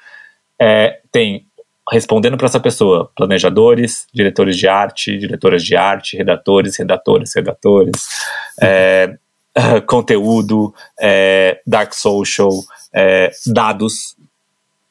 [0.59, 1.45] é, tem
[1.91, 8.09] respondendo para essa pessoa planejadores, diretores de arte, diretoras de arte, redatores, redatoras, redatores,
[8.61, 9.17] é,
[9.87, 12.51] conteúdo, é, dark social,
[12.93, 14.15] é, dados.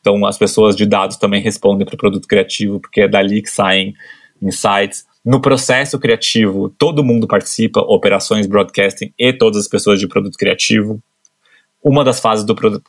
[0.01, 3.51] Então as pessoas de dados também respondem para o produto criativo, porque é dali que
[3.51, 3.94] saem
[4.42, 5.07] insights.
[5.29, 11.03] No processo criativo, todo mundo participa, operações, broadcasting e todas as pessoas de produto criativo.
[11.85, 12.81] Uma das fases do, do,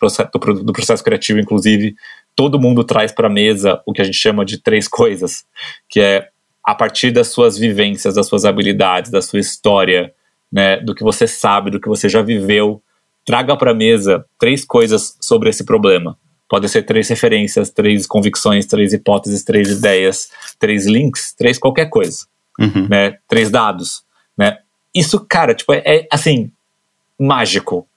[0.63, 1.95] do, processo criativo, inclusive,
[2.37, 5.43] todo mundo traz para a mesa o que a gente chama de três coisas,
[5.89, 6.29] que é
[6.65, 10.13] a partir das suas vivências, das suas habilidades, da sua história,
[10.49, 12.81] né, do que você sabe, do que você já viveu,
[13.25, 16.17] traga para a mesa três coisas sobre esse problema.
[16.49, 22.25] Pode ser três referências, três convicções, três hipóteses, três ideias, três links, três qualquer coisa,
[22.59, 22.87] uhum.
[22.89, 23.17] né?
[23.27, 24.03] Três dados,
[24.35, 24.57] né?
[24.93, 26.51] Isso, cara, tipo, é, é assim,
[27.19, 27.87] mágico.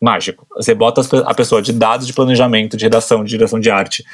[0.00, 0.46] Mágico.
[0.56, 4.04] Você bota a pessoa de dados de planejamento, de redação, de direção de arte,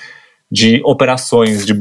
[0.51, 1.75] de operações, de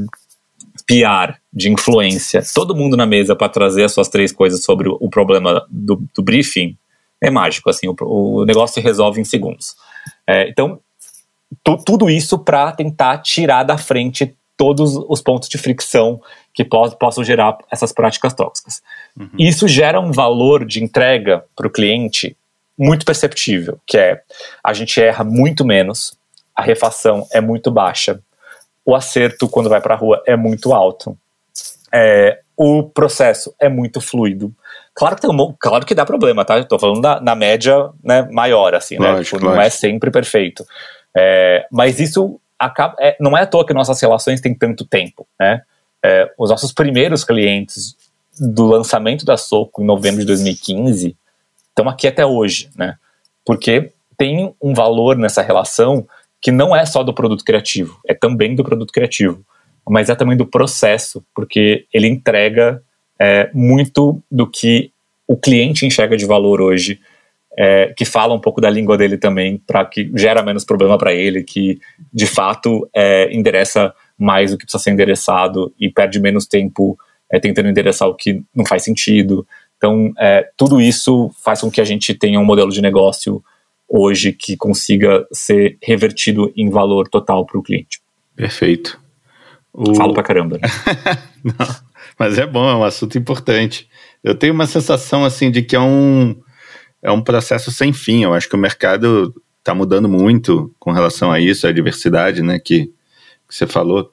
[0.87, 5.09] PR, de influência, todo mundo na mesa para trazer as suas três coisas sobre o,
[5.09, 6.77] problema do, do, briefing,
[7.21, 9.75] é mágico, assim, o, o negócio se resolve em segundos.
[10.27, 10.79] É, então,
[11.85, 16.21] tudo isso para tentar tirar da frente todos os pontos de fricção
[16.53, 18.81] que po possam gerar essas práticas tóxicas.
[19.19, 19.29] Uhum.
[19.37, 22.37] Isso gera um valor de entrega para o cliente
[22.77, 24.21] muito perceptível, que é
[24.63, 26.17] a gente erra muito menos,
[26.55, 28.19] a refação é muito baixa,
[28.85, 31.17] o acerto quando vai para a rua é muito alto,
[31.91, 34.53] é, o processo é muito fluido.
[34.95, 36.59] Claro que, tem um, claro que dá problema, tá?
[36.59, 39.11] Estou falando na, na média né, maior, assim, né?
[39.11, 40.63] Lógico, tipo, não é sempre perfeito.
[41.15, 45.27] É, mas isso acaba, é, não é à toa que nossas relações têm tanto tempo,
[45.39, 45.61] né?
[46.03, 47.95] É, os nossos primeiros clientes
[48.39, 51.15] do lançamento da Soco em novembro de 2015
[51.69, 52.95] estão aqui até hoje, né?
[53.45, 56.05] Porque tem um valor nessa relação
[56.41, 59.43] que não é só do produto criativo, é também do produto criativo,
[59.87, 62.81] mas é também do processo, porque ele entrega
[63.19, 64.91] é, muito do que
[65.27, 66.99] o cliente enxerga de valor hoje
[67.57, 71.13] é, que fala um pouco da língua dele também, para que gera menos problema para
[71.13, 71.79] ele, que
[72.11, 76.97] de fato é, endereça mais o que precisa ser endereçado e perde menos tempo
[77.31, 79.45] é, tentando endereçar o que não faz sentido.
[79.77, 83.43] Então, é, tudo isso faz com que a gente tenha um modelo de negócio
[83.87, 87.99] hoje que consiga ser revertido em valor total para o cliente.
[88.35, 88.99] Perfeito.
[89.71, 89.93] O...
[89.95, 90.57] Falo pra caramba.
[90.57, 90.67] Né?
[91.43, 91.75] não,
[92.17, 93.87] mas é bom, é um assunto importante.
[94.23, 96.35] Eu tenho uma sensação assim de que é um
[97.03, 98.23] é um processo sem fim.
[98.23, 102.57] Eu acho que o mercado está mudando muito com relação a isso, a diversidade, né,
[102.57, 102.85] que,
[103.47, 104.11] que você falou.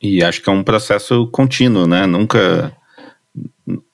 [0.00, 2.06] E acho que é um processo contínuo, né?
[2.06, 2.76] Nunca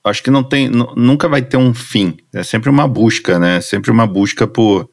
[0.03, 2.17] acho que não tem, nunca vai ter um fim.
[2.33, 3.61] É sempre uma busca, né?
[3.61, 4.91] Sempre uma busca por,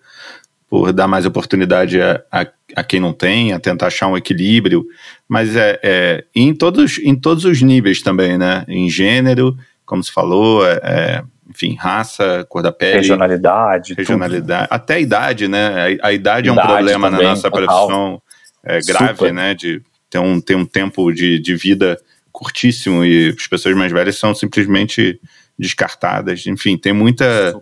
[0.70, 2.46] por dar mais oportunidade a, a,
[2.76, 4.86] a quem não tem, a tentar achar um equilíbrio.
[5.28, 8.64] Mas é, é em, todos, em todos os níveis também, né?
[8.68, 12.98] Em gênero, como se falou, é, é enfim, raça, cor da pele.
[12.98, 13.94] Regionalidade.
[13.94, 14.68] Regionalidade.
[14.68, 14.76] Tudo.
[14.76, 15.68] Até a idade, né?
[15.68, 17.88] A, a idade, idade, é um problema também, na nossa total.
[17.88, 18.22] profissão
[18.64, 19.34] é, grave, Super.
[19.34, 19.54] né?
[19.54, 22.00] De ter um, ter um tempo de, de vida
[22.32, 25.20] curtíssimo e as pessoas mais velhas são simplesmente
[25.58, 26.46] descartadas.
[26.46, 27.60] Enfim, tem muita,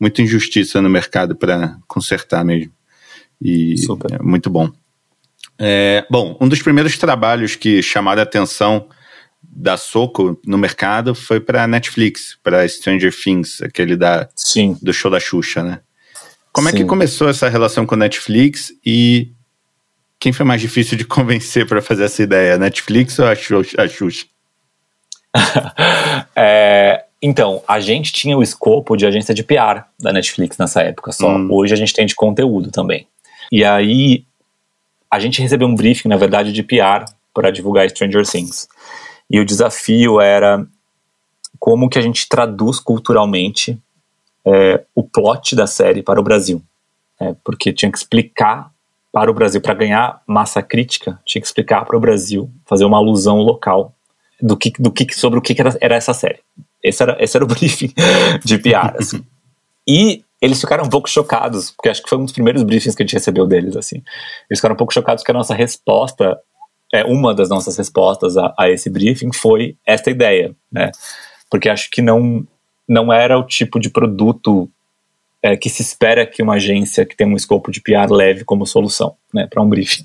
[0.00, 2.72] muita injustiça no mercado para consertar mesmo.
[3.40, 4.14] E Super.
[4.14, 4.70] é muito bom.
[5.58, 8.88] É, bom, um dos primeiros trabalhos que chamaram a atenção
[9.50, 14.76] da Soco no mercado foi para Netflix, para Stranger Things, aquele da, Sim.
[14.82, 15.80] do show da Xuxa, né?
[16.52, 16.74] Como Sim.
[16.74, 19.30] é que começou essa relação com a Netflix e
[20.18, 24.26] quem foi mais difícil de convencer para fazer essa ideia, Netflix ou a Xuxa?
[26.34, 31.12] é, então, a gente tinha o escopo de agência de PR da Netflix nessa época
[31.12, 31.36] só.
[31.36, 31.48] Hum.
[31.50, 33.06] Hoje a gente tem de conteúdo também.
[33.50, 34.24] E aí
[35.10, 38.68] a gente recebeu um briefing, na verdade, de PR para divulgar Stranger Things.
[39.30, 40.66] E o desafio era
[41.58, 43.78] como que a gente traduz culturalmente
[44.44, 46.62] é, o plot da série para o Brasil.
[47.18, 48.70] É, porque tinha que explicar
[49.10, 52.98] para o Brasil, para ganhar massa crítica, tinha que explicar para o Brasil, fazer uma
[52.98, 53.94] alusão local
[54.40, 56.40] do que, do que sobre o que era, era essa série.
[56.82, 57.92] Esse era, esse era o briefing
[58.44, 58.96] de PR.
[58.98, 59.24] Assim.
[59.88, 63.04] E eles ficaram um pouco chocados, porque acho que foi um dos primeiros briefings que
[63.04, 64.02] a gente recebeu deles, assim.
[64.50, 66.36] Eles ficaram um pouco chocados que a nossa resposta,
[66.96, 70.90] é, uma das nossas respostas a, a esse briefing foi esta ideia, né?
[71.50, 72.46] Porque acho que não,
[72.88, 74.70] não era o tipo de produto
[75.42, 78.66] é, que se espera que uma agência que tem um escopo de PR leve como
[78.66, 80.04] solução né, para um briefing.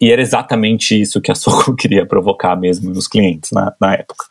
[0.00, 4.24] E era exatamente isso que a Soco queria provocar mesmo nos clientes na, na época.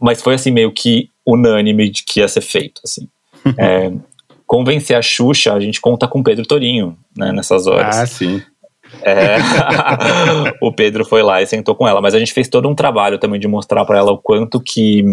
[0.00, 2.80] Mas foi assim meio que unânime de que ia ser feito.
[2.84, 3.08] Assim.
[3.56, 3.92] é,
[4.46, 7.96] convencer a Xuxa, a gente conta com Pedro Torinho né, nessas horas.
[7.96, 8.42] Ah, sim.
[9.02, 9.36] É,
[10.60, 13.18] o Pedro foi lá e sentou com ela, mas a gente fez todo um trabalho
[13.18, 15.04] também de mostrar para ela o quanto que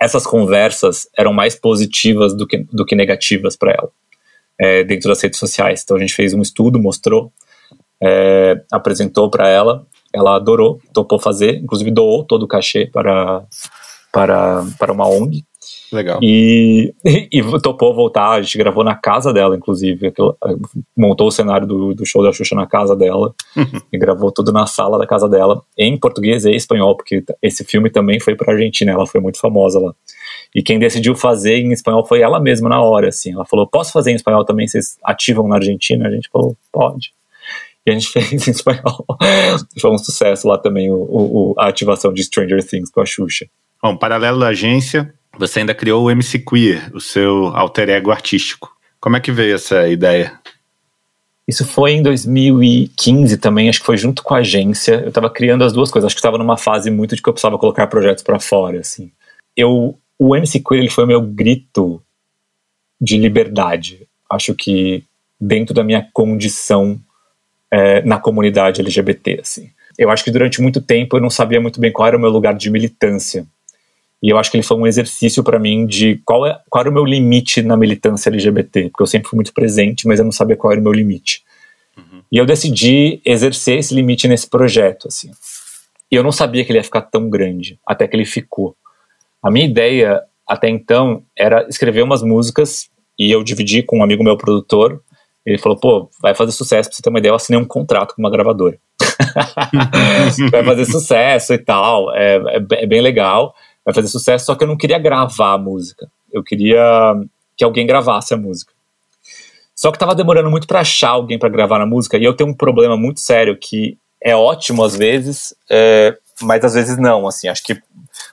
[0.00, 3.88] essas conversas eram mais positivas do que, do que negativas para ela,
[4.58, 5.82] é, dentro das redes sociais.
[5.84, 7.32] Então a gente fez um estudo, mostrou,
[8.02, 13.44] é, apresentou para ela, ela adorou, topou fazer, inclusive doou todo o cachê para,
[14.12, 15.44] para, para uma ONG.
[15.92, 16.18] Legal.
[16.22, 20.12] E, e, topou voltar, a gente gravou na casa dela, inclusive.
[20.96, 23.34] Montou o cenário do, do show da Xuxa na casa dela.
[23.92, 27.90] e gravou tudo na sala da casa dela, em português e espanhol, porque esse filme
[27.90, 29.94] também foi pra Argentina, ela foi muito famosa lá.
[30.54, 33.32] E quem decidiu fazer em espanhol foi ela mesma na hora, assim.
[33.32, 34.66] Ela falou: Posso fazer em espanhol também?
[34.66, 36.08] Vocês ativam na Argentina?
[36.08, 37.12] A gente falou: Pode.
[37.84, 39.04] E a gente fez em espanhol.
[39.78, 43.46] foi um sucesso lá também o, o, a ativação de Stranger Things com a Xuxa.
[43.82, 48.74] Bom, paralelo da agência, você ainda criou o MC Queer, o seu alter ego artístico.
[49.00, 50.38] Como é que veio essa ideia?
[51.46, 55.00] Isso foi em 2015 também, acho que foi junto com a agência.
[55.02, 57.32] Eu estava criando as duas coisas, acho que estava numa fase muito de que eu
[57.32, 59.10] precisava colocar projetos para fora, assim.
[59.56, 62.00] Eu, o MC Queer ele foi o meu grito
[63.00, 64.06] de liberdade.
[64.30, 65.04] Acho que
[65.40, 67.00] dentro da minha condição
[67.70, 69.70] é, na comunidade LGBT, assim.
[69.98, 72.30] Eu acho que durante muito tempo eu não sabia muito bem qual era o meu
[72.30, 73.46] lugar de militância
[74.22, 76.90] e eu acho que ele foi um exercício para mim de qual, é, qual era
[76.90, 80.30] o meu limite na militância LGBT, porque eu sempre fui muito presente, mas eu não
[80.30, 81.42] sabia qual era o meu limite.
[81.96, 82.22] Uhum.
[82.30, 85.32] E eu decidi exercer esse limite nesse projeto, assim.
[86.08, 88.76] E eu não sabia que ele ia ficar tão grande, até que ele ficou.
[89.42, 94.22] A minha ideia até então era escrever umas músicas e eu dividi com um amigo
[94.22, 95.02] meu produtor.
[95.44, 97.30] Ele falou: pô, vai fazer sucesso, pra você ter uma ideia.
[97.30, 98.78] Eu assinei um contrato com uma gravadora.
[100.52, 103.52] vai fazer sucesso e tal, é, é, é bem legal
[103.84, 106.08] vai fazer sucesso, só que eu não queria gravar a música.
[106.32, 107.14] Eu queria
[107.56, 108.72] que alguém gravasse a música.
[109.74, 112.50] Só que tava demorando muito para achar alguém para gravar na música, e eu tenho
[112.50, 117.48] um problema muito sério que é ótimo às vezes, é, mas às vezes não, assim,
[117.48, 117.80] acho que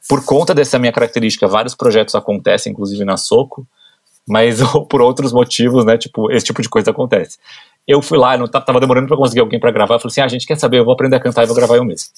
[0.08, 3.66] por conta dessa minha característica, vários projetos acontecem, inclusive na Soco,
[4.28, 7.38] mas ou por outros motivos, né, tipo, esse tipo de coisa acontece.
[7.88, 10.28] Eu fui lá, não tava demorando para conseguir alguém para gravar, eu falei assim, ah,
[10.28, 12.10] gente, quer saber, eu vou aprender a cantar e vou gravar eu mesmo.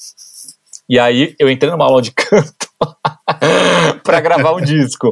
[0.88, 2.68] E aí eu entrei numa aula de canto
[4.02, 5.10] para gravar um disco.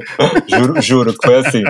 [0.48, 1.62] Juro, juro que foi assim.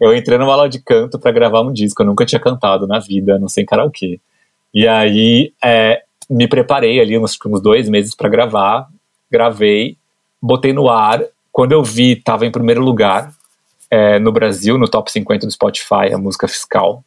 [0.00, 2.02] Eu entrei numa aula de canto para gravar um disco.
[2.02, 4.20] Eu nunca tinha cantado na vida, não sei em karaokê.
[4.74, 8.88] E aí é, me preparei ali uns, uns dois meses para gravar.
[9.30, 9.96] Gravei,
[10.40, 11.22] botei no ar.
[11.50, 13.32] Quando eu vi, tava em primeiro lugar
[13.90, 17.04] é, no Brasil, no top 50 do Spotify, a música fiscal.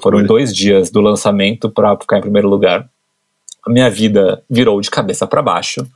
[0.00, 2.88] Foram dois dias do lançamento para ficar em primeiro lugar.
[3.66, 5.86] A minha vida virou de cabeça para baixo,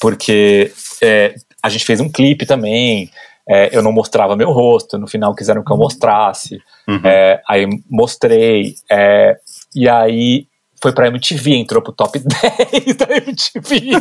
[0.00, 0.72] porque
[1.02, 1.34] é,
[1.66, 3.10] a gente fez um clipe também.
[3.48, 6.60] É, eu não mostrava meu rosto, no final quiseram que eu mostrasse.
[6.88, 7.00] Uhum.
[7.04, 8.74] É, aí mostrei.
[8.90, 9.36] É,
[9.74, 10.46] e aí
[10.82, 13.92] foi pra MTV, entrou pro top 10 da MTV.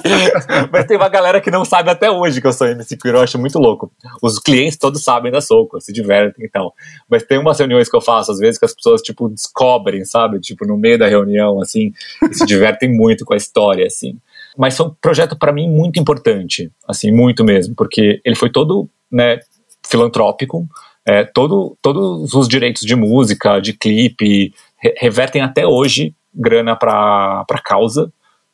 [0.71, 3.21] Mas tem uma galera que não sabe até hoje que eu sou MC Queer, eu
[3.21, 3.91] acho muito louco.
[4.21, 6.73] Os clientes todos sabem da Soco, se divertem e tal.
[7.09, 10.39] Mas tem umas reuniões que eu faço, às vezes, que as pessoas, tipo, descobrem, sabe?
[10.39, 11.91] Tipo, no meio da reunião, assim,
[12.29, 14.17] e se divertem muito com a história, assim.
[14.57, 18.89] Mas foi um projeto para mim muito importante, assim, muito mesmo, porque ele foi todo,
[19.11, 19.39] né,
[19.87, 20.67] filantrópico,
[21.05, 27.45] é, todo, todos os direitos de música, de clipe, re revertem até hoje grana para
[27.47, 28.11] a causa.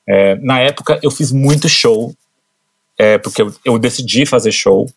[0.07, 2.13] É, na época eu fiz muito show,
[2.97, 4.87] é, porque eu, eu, decidi fazer show.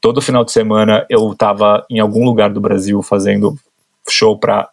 [0.00, 3.58] Todo final de semana eu estava em algum lugar do Brasil fazendo
[4.08, 4.68] show para.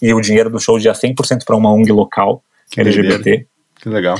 [0.00, 3.46] E o dinheiro do show ia 100% para uma ONG local, que LGBT.
[3.82, 4.16] Que legal.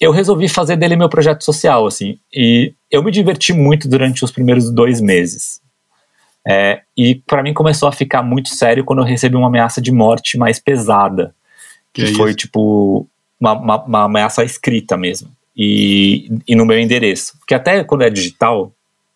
[0.00, 2.18] Eu resolvi fazer dele meu projeto social, assim.
[2.32, 5.60] E eu me diverti muito durante os primeiros dois meses.
[6.46, 9.92] É, e para mim começou a ficar muito sério quando eu recebi uma ameaça de
[9.92, 11.34] morte mais pesada.
[11.92, 12.38] Que, que é foi isso?
[12.38, 13.06] tipo
[13.38, 15.30] uma, uma, uma, ameaça escrita mesmo.
[15.54, 17.36] E, e no meu endereço.
[17.38, 18.72] Porque até quando é digital,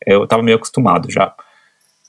[0.07, 1.35] eu estava meio acostumado já.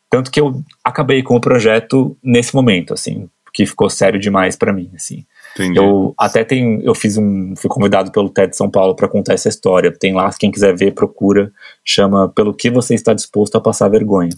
[0.09, 4.73] Tanto que eu acabei com o projeto nesse momento, assim, que ficou sério demais para
[4.73, 5.25] mim, assim.
[5.59, 5.77] Entendi.
[5.77, 9.49] Eu até tenho, eu fiz um, fui convidado pelo TED São Paulo para contar essa
[9.49, 9.91] história.
[9.91, 11.51] Tem lá, quem quiser ver, procura.
[11.83, 14.31] Chama Pelo que você está disposto a passar vergonha.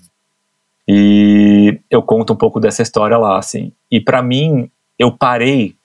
[0.87, 3.71] E eu conto um pouco dessa história lá, assim.
[3.89, 5.75] E para mim, eu parei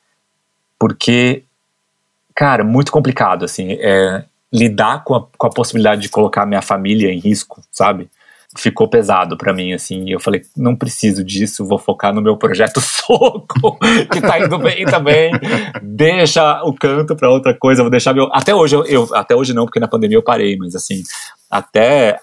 [0.78, 1.43] porque,
[2.34, 7.12] cara, muito complicado, assim, é, lidar com a, com a possibilidade de colocar minha família
[7.12, 8.09] em risco, sabe?
[8.57, 10.05] Ficou pesado para mim, assim.
[10.09, 13.79] E eu falei, não preciso disso, vou focar no meu projeto Soco,
[14.13, 15.33] que tá indo bem também.
[15.83, 18.29] Deixa o canto para outra coisa, vou deixar meu.
[18.33, 21.03] Até hoje, eu, eu, até hoje não, porque na pandemia eu parei, mas assim,
[21.51, 22.19] até,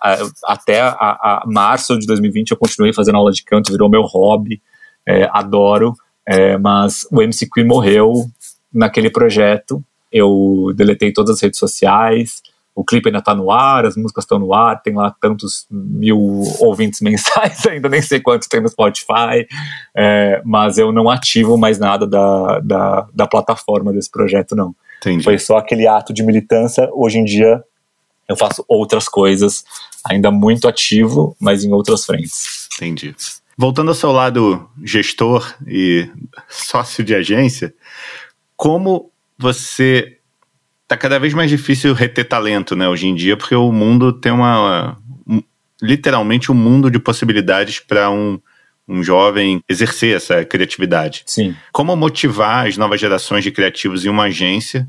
[0.46, 4.62] até a, a março de 2020 eu continuei fazendo aula de canto, virou meu hobby,
[5.08, 5.96] é, adoro.
[6.26, 8.26] É, mas o MC Queen morreu
[8.74, 9.84] naquele projeto.
[10.12, 12.42] Eu deletei todas as redes sociais,
[12.76, 16.44] o clipe ainda tá no ar, as músicas estão no ar, tem lá tantos mil
[16.60, 19.48] ouvintes mensais, ainda nem sei quantos tem no Spotify,
[19.96, 24.76] é, mas eu não ativo mais nada da, da, da plataforma desse projeto, não.
[24.98, 25.24] Entendi.
[25.24, 26.90] Foi só aquele ato de militância.
[26.94, 27.62] Hoje em dia
[28.28, 29.64] eu faço outras coisas,
[30.04, 32.70] ainda muito ativo, mas em outras frentes.
[32.76, 33.14] Entendi.
[33.58, 36.10] Voltando ao seu lado gestor e
[36.50, 37.74] sócio de agência,
[38.56, 40.18] como você
[40.94, 44.32] tá cada vez mais difícil reter talento, né, hoje em dia, porque o mundo tem
[44.32, 44.98] uma.
[45.28, 45.41] Um,
[45.82, 48.39] literalmente um mundo de possibilidades para um,
[48.88, 51.24] um jovem exercer essa criatividade.
[51.26, 51.56] Sim.
[51.72, 54.88] Como motivar as novas gerações de criativos em uma agência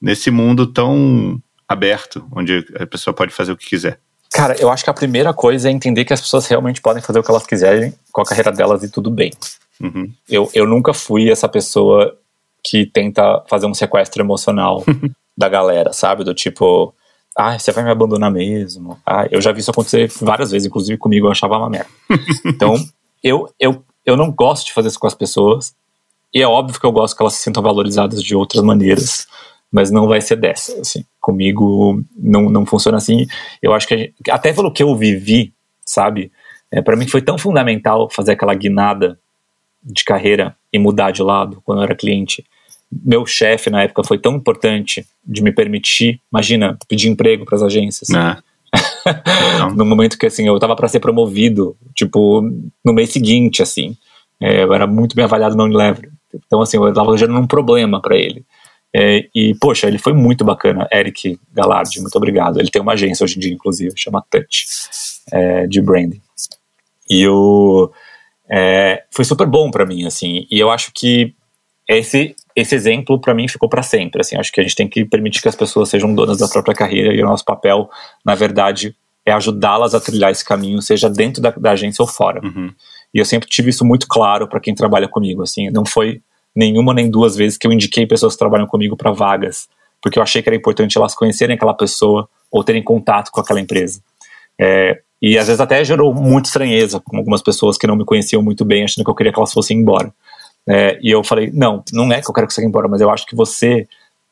[0.00, 3.98] nesse mundo tão aberto, onde a pessoa pode fazer o que quiser?
[4.32, 7.18] Cara, eu acho que a primeira coisa é entender que as pessoas realmente podem fazer
[7.18, 9.30] o que elas quiserem com a carreira delas e tudo bem.
[9.78, 10.10] Uhum.
[10.28, 12.16] Eu, eu nunca fui essa pessoa
[12.64, 14.84] que tenta fazer um sequestro emocional
[15.36, 16.24] da galera, sabe?
[16.24, 16.94] Do tipo,
[17.36, 18.98] ah, você vai me abandonar mesmo.
[19.06, 21.90] Ah, eu já vi isso acontecer várias vezes, inclusive comigo, eu achava uma merda.
[22.46, 22.74] então,
[23.22, 25.74] eu, eu, eu não gosto de fazer isso com as pessoas.
[26.34, 29.26] E é óbvio que eu gosto que elas se sintam valorizadas de outras maneiras,
[29.70, 30.80] mas não vai ser dessa.
[30.80, 33.26] Assim, comigo não, não funciona assim.
[33.60, 35.54] Eu acho que gente, até pelo que eu vivi,
[35.84, 36.32] sabe?
[36.70, 39.18] É, para mim foi tão fundamental fazer aquela guinada
[39.82, 42.44] de carreira e mudar de lado quando eu era cliente
[43.04, 47.62] meu chefe na época foi tão importante de me permitir, imagina, pedir emprego para as
[47.62, 48.10] agências.
[48.10, 48.36] É.
[49.74, 52.42] no momento que assim eu estava para ser promovido, tipo
[52.84, 53.96] no mês seguinte, assim,
[54.40, 56.10] é, eu era muito bem avaliado na Unilever.
[56.34, 58.44] Então assim eu estava gerando um problema para ele.
[58.94, 62.60] É, e poxa, ele foi muito bacana, Eric Galardi, muito obrigado.
[62.60, 64.66] Ele tem uma agência hoje em dia, inclusive, chama Touch,
[65.32, 66.20] é, de branding.
[67.08, 67.90] E o
[68.50, 70.46] é, foi super bom para mim, assim.
[70.50, 71.34] E eu acho que
[71.88, 74.20] esse esse exemplo para mim ficou para sempre.
[74.20, 76.74] Assim, acho que a gente tem que permitir que as pessoas sejam donas da própria
[76.74, 77.90] carreira e o nosso papel,
[78.24, 78.94] na verdade,
[79.24, 82.40] é ajudá-las a trilhar esse caminho, seja dentro da, da agência ou fora.
[82.44, 82.72] Uhum.
[83.14, 85.42] E eu sempre tive isso muito claro para quem trabalha comigo.
[85.42, 86.20] Assim, não foi
[86.54, 89.68] nenhuma nem duas vezes que eu indiquei pessoas que trabalham comigo para vagas,
[90.02, 93.60] porque eu achei que era importante elas conhecerem aquela pessoa ou terem contato com aquela
[93.60, 94.00] empresa.
[94.60, 98.42] É, e às vezes até gerou muita estranheza com algumas pessoas que não me conheciam
[98.42, 100.12] muito bem, achando que eu queria que elas fossem embora.
[100.68, 103.00] É, e eu falei, não, não é que eu quero que você vá embora, mas
[103.00, 103.88] eu acho que você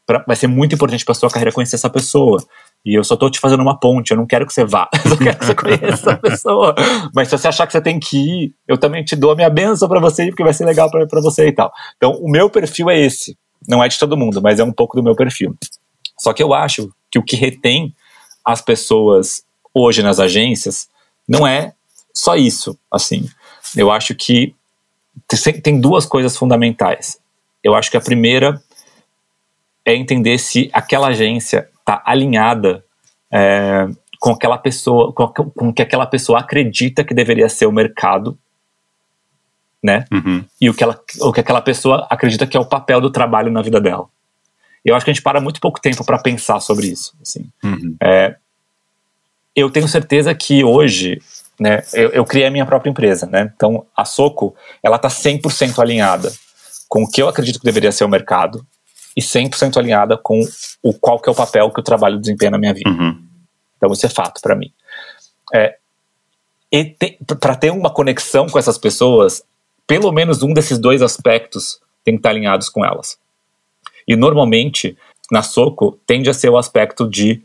[0.06, 2.42] pra, vai ser muito importante para sua carreira conhecer essa pessoa.
[2.84, 5.10] E eu só tô te fazendo uma ponte, eu não quero que você vá, eu
[5.10, 6.74] só quero que você conheça essa pessoa.
[7.14, 9.50] Mas se você achar que você tem que ir, eu também te dou a minha
[9.50, 11.72] benção para você, porque vai ser legal para você e tal.
[11.96, 13.36] Então, o meu perfil é esse.
[13.68, 15.54] Não é de todo mundo, mas é um pouco do meu perfil.
[16.18, 17.94] Só que eu acho que o que retém
[18.44, 19.42] as pessoas
[19.74, 20.88] hoje nas agências
[21.28, 21.74] não é
[22.14, 23.28] só isso, assim.
[23.76, 24.54] Eu acho que
[25.62, 27.18] tem duas coisas fundamentais.
[27.62, 28.60] Eu acho que a primeira
[29.84, 32.84] é entender se aquela agência está alinhada
[33.32, 38.38] é, com aquela pessoa, com, com que aquela pessoa acredita que deveria ser o mercado,
[39.82, 40.04] né?
[40.12, 40.44] Uhum.
[40.60, 43.50] E o que, ela, o que aquela pessoa acredita que é o papel do trabalho
[43.50, 44.06] na vida dela.
[44.84, 47.14] Eu acho que a gente para muito pouco tempo para pensar sobre isso.
[47.20, 47.48] Assim.
[47.62, 47.96] Uhum.
[48.02, 48.36] É,
[49.56, 51.20] eu tenho certeza que hoje,
[51.61, 53.52] né, eu, eu, criei a minha própria empresa, né?
[53.54, 56.32] Então a Soco, ela está 100% alinhada
[56.88, 58.66] com o que eu acredito que deveria ser o mercado
[59.14, 60.40] e 100% alinhada com
[60.82, 62.88] o qual que é o papel que o trabalho desempenha na minha vida.
[62.88, 63.22] Uhum.
[63.76, 64.72] Então isso é fato para mim.
[65.52, 65.76] É,
[67.38, 69.42] para ter uma conexão com essas pessoas,
[69.86, 73.18] pelo menos um desses dois aspectos tem que estar alinhados com elas.
[74.08, 74.96] E normalmente,
[75.30, 77.42] na Soco, tende a ser o aspecto de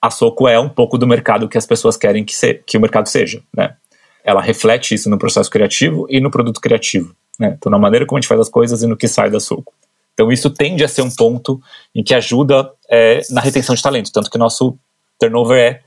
[0.00, 2.80] a Soco é um pouco do mercado que as pessoas querem que, se, que o
[2.80, 3.76] mercado seja, né?
[4.24, 7.54] Ela reflete isso no processo criativo e no produto criativo, né?
[7.58, 9.72] Então, na maneira como a gente faz as coisas e no que sai da Soco.
[10.14, 11.60] Então, isso tende a ser um ponto
[11.94, 14.78] em que ajuda é, na retenção de talento, tanto que nosso
[15.18, 15.82] turnover é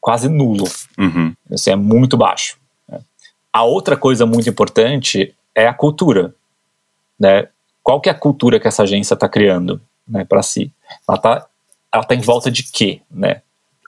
[0.00, 0.64] quase nulo,
[0.98, 1.34] uhum.
[1.52, 2.56] assim, é muito baixo.
[2.88, 3.00] Né?
[3.52, 6.34] A outra coisa muito importante é a cultura,
[7.18, 7.48] né?
[7.82, 10.72] Qual que é a cultura que essa agência está criando, né, para si?
[11.08, 11.46] Ela está
[11.92, 13.42] ela tá em volta de quê, né?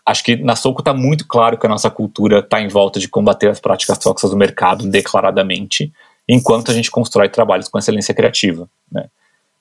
[0.04, 3.08] Acho que na Soco está muito claro que a nossa cultura está em volta de
[3.08, 5.92] combater as práticas tóxicas do mercado declaradamente,
[6.28, 8.68] enquanto a gente constrói trabalhos com excelência criativa.
[8.90, 9.08] Né?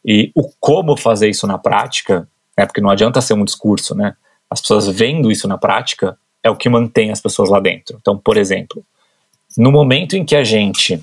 [0.04, 2.28] E o como fazer isso na prática,
[2.58, 4.16] né, porque não adianta ser um discurso, né?
[4.50, 7.98] as pessoas vendo isso na prática é o que mantém as pessoas lá dentro.
[8.02, 8.84] Então, por exemplo,
[9.58, 11.02] no momento em que a gente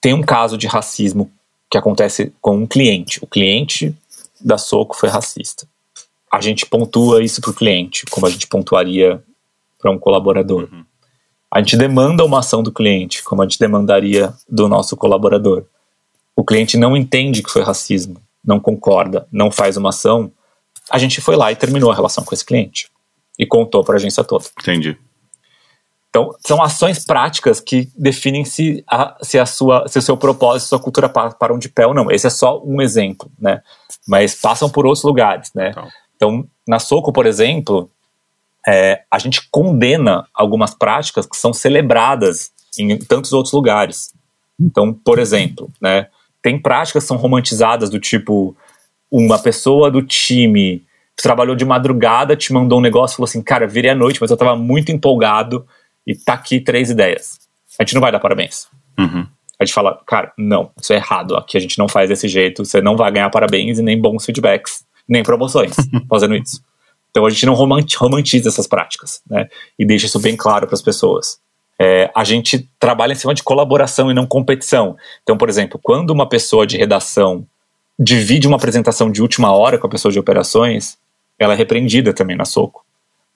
[0.00, 1.30] tem um caso de racismo
[1.70, 3.94] que acontece com um cliente, o cliente
[4.40, 5.66] da Soco foi racista
[6.34, 9.22] a gente pontua isso para o cliente, como a gente pontuaria
[9.78, 10.68] para um colaborador.
[10.72, 10.84] Uhum.
[11.48, 15.64] A gente demanda uma ação do cliente, como a gente demandaria do nosso colaborador.
[16.34, 20.32] O cliente não entende que foi racismo, não concorda, não faz uma ação.
[20.90, 22.90] A gente foi lá e terminou a relação com esse cliente
[23.38, 24.44] e contou para a agência toda.
[24.60, 24.98] Entendi.
[26.10, 30.68] Então, são ações práticas que definem se, a, se, a sua, se o seu propósito,
[30.68, 32.10] sua cultura param de pé ou não.
[32.10, 33.62] Esse é só um exemplo, né?
[34.06, 35.70] Mas passam por outros lugares, né?
[35.70, 35.88] Então.
[36.16, 37.90] Então, na Soco, por exemplo,
[38.66, 44.12] é, a gente condena algumas práticas que são celebradas em tantos outros lugares.
[44.58, 46.08] Então, por exemplo, né,
[46.42, 48.56] tem práticas que são romantizadas do tipo
[49.10, 50.84] uma pessoa do time
[51.16, 54.30] trabalhou de madrugada, te mandou um negócio e falou assim, cara, virei à noite, mas
[54.30, 55.66] eu estava muito empolgado
[56.06, 57.38] e tá aqui três ideias.
[57.78, 58.66] A gente não vai dar parabéns.
[58.98, 59.26] Uhum.
[59.58, 62.64] A gente fala, cara, não, isso é errado, aqui a gente não faz desse jeito,
[62.64, 65.74] você não vai ganhar parabéns e nem bons feedbacks nem promoções
[66.08, 66.62] fazendo isso.
[67.10, 69.48] Então a gente não romantiza essas práticas, né?
[69.78, 71.38] E deixa isso bem claro para as pessoas.
[71.80, 74.96] É, a gente trabalha em cima de colaboração e não competição.
[75.22, 77.46] Então, por exemplo, quando uma pessoa de redação
[77.98, 80.98] divide uma apresentação de última hora com a pessoa de operações,
[81.38, 82.84] ela é repreendida também na soco.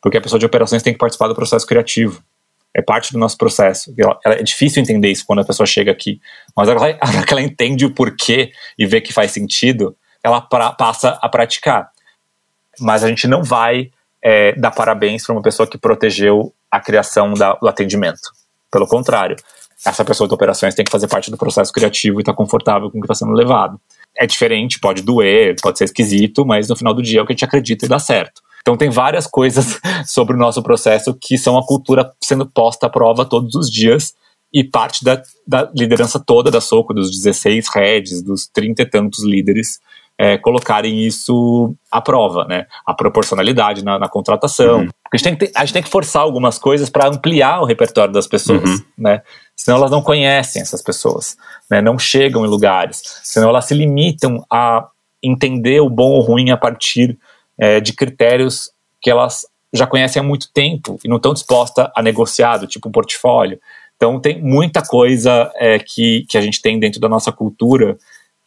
[0.00, 2.22] Porque a pessoa de operações tem que participar do processo criativo.
[2.74, 3.92] É parte do nosso processo.
[3.98, 6.20] Ela, ela, é difícil entender isso quando a pessoa chega aqui.
[6.56, 6.88] Mas ela,
[7.30, 9.96] ela entende o porquê e vê que faz sentido,
[10.28, 11.90] ela pra, passa a praticar.
[12.80, 13.90] Mas a gente não vai
[14.22, 18.30] é, dar parabéns para uma pessoa que protegeu a criação da, do atendimento.
[18.70, 19.36] Pelo contrário,
[19.84, 22.90] essa pessoa de operações tem que fazer parte do processo criativo e estar tá confortável
[22.90, 23.80] com o que está sendo levado.
[24.16, 27.32] É diferente, pode doer, pode ser esquisito, mas no final do dia é o que
[27.32, 28.42] a gente acredita e dá certo.
[28.60, 32.90] Então tem várias coisas sobre o nosso processo que são a cultura sendo posta à
[32.90, 34.14] prova todos os dias
[34.52, 39.24] e parte da, da liderança toda da Soco, dos 16 heads, dos 30 e tantos
[39.24, 39.78] líderes,
[40.18, 42.66] é, colocarem isso à prova, né?
[42.84, 44.80] A proporcionalidade na, na contratação.
[44.80, 44.88] Uhum.
[45.12, 48.12] A, gente tem que, a gente tem que forçar algumas coisas para ampliar o repertório
[48.12, 48.84] das pessoas, uhum.
[48.98, 49.22] né?
[49.56, 51.36] Senão elas não conhecem essas pessoas,
[51.70, 51.80] né?
[51.80, 54.88] Não chegam em lugares, senão elas se limitam a
[55.22, 57.16] entender o bom ou ruim a partir
[57.56, 62.02] é, de critérios que elas já conhecem há muito tempo e não estão dispostas a
[62.02, 63.60] negociar, tipo um portfólio.
[63.94, 67.96] Então tem muita coisa é, que, que a gente tem dentro da nossa cultura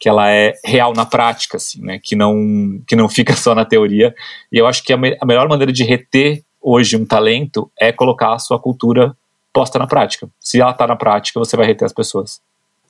[0.02, 2.00] que ela é real na prática, assim, né?
[2.02, 4.12] Que não, que não fica só na teoria.
[4.50, 7.92] E eu acho que a, me a melhor maneira de reter hoje um talento é
[7.92, 9.16] colocar a sua cultura
[9.52, 10.28] posta na prática.
[10.40, 12.40] Se ela está na prática, você vai reter as pessoas.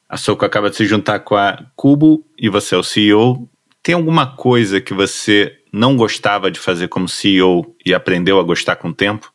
[0.08, 3.46] A Soco acaba de se juntar com a Cubo e você é o CEO.
[3.82, 8.76] Tem alguma coisa que você não gostava de fazer como CEO e aprendeu a gostar
[8.76, 9.30] com o tempo?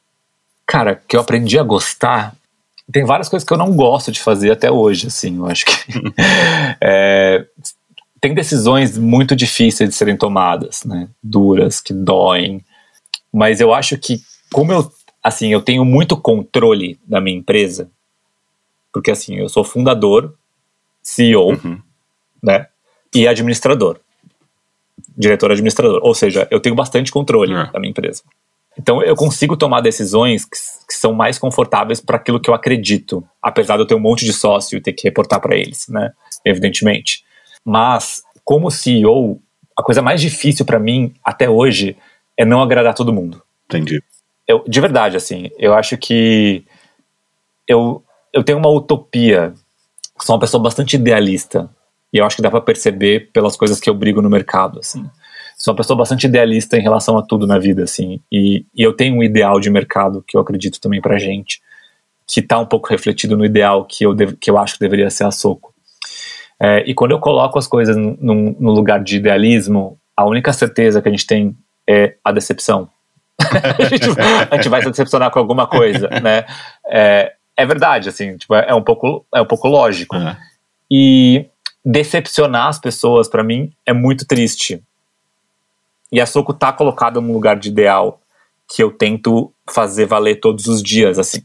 [0.65, 2.33] Cara, que eu aprendi a gostar.
[2.91, 5.37] Tem várias coisas que eu não gosto de fazer até hoje, assim.
[5.37, 5.73] Eu acho que
[6.81, 7.45] é,
[8.21, 11.09] tem decisões muito difíceis de serem tomadas, né?
[11.21, 12.63] Duras, que doem.
[13.31, 14.21] Mas eu acho que,
[14.51, 17.89] como eu, assim, eu tenho muito controle da minha empresa,
[18.91, 20.33] porque assim, eu sou fundador,
[21.03, 21.79] CEO, uhum.
[22.41, 22.67] né?
[23.13, 23.99] E administrador.
[25.17, 25.99] diretor administrador.
[26.03, 27.71] Ou seja, eu tenho bastante controle é.
[27.71, 28.23] da minha empresa.
[28.79, 30.57] Então eu consigo tomar decisões que,
[30.87, 34.25] que são mais confortáveis para aquilo que eu acredito, apesar de eu ter um monte
[34.25, 36.11] de sócio e ter que reportar para eles, né?
[36.45, 37.23] Evidentemente.
[37.65, 39.41] Mas como CEO,
[39.77, 41.97] a coisa mais difícil para mim até hoje
[42.37, 43.41] é não agradar todo mundo.
[43.65, 44.01] Entendi.
[44.47, 46.63] Eu, de verdade, assim, eu acho que
[47.67, 49.53] eu, eu tenho uma utopia.
[50.21, 51.69] Sou uma pessoa bastante idealista.
[52.13, 55.05] E eu acho que dá para perceber pelas coisas que eu brigo no mercado, assim.
[55.57, 58.21] Sou uma pessoa bastante idealista em relação a tudo na vida, assim.
[58.31, 61.59] E, e eu tenho um ideal de mercado que eu acredito também pra gente,
[62.27, 65.09] que tá um pouco refletido no ideal que eu, deve, que eu acho que deveria
[65.09, 65.73] ser a Soco.
[66.59, 68.15] É, e quando eu coloco as coisas no,
[68.59, 71.55] no lugar de idealismo, a única certeza que a gente tem
[71.89, 72.89] é a decepção.
[73.39, 74.09] a, gente,
[74.51, 76.45] a, gente, vai se decepcionar com alguma coisa, né?
[76.87, 80.15] É, é verdade, assim, tipo, é um pouco, é um pouco lógico.
[80.15, 80.35] Uhum.
[80.91, 81.45] E
[81.85, 84.83] decepcionar as pessoas, para mim, é muito triste.
[86.11, 88.21] E a Soco tá colocada num lugar de ideal
[88.69, 91.41] que eu tento fazer valer todos os dias, assim.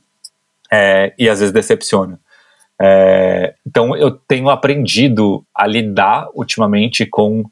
[0.71, 2.19] É, e às vezes decepciona.
[2.81, 7.45] É, então eu tenho aprendido a lidar ultimamente com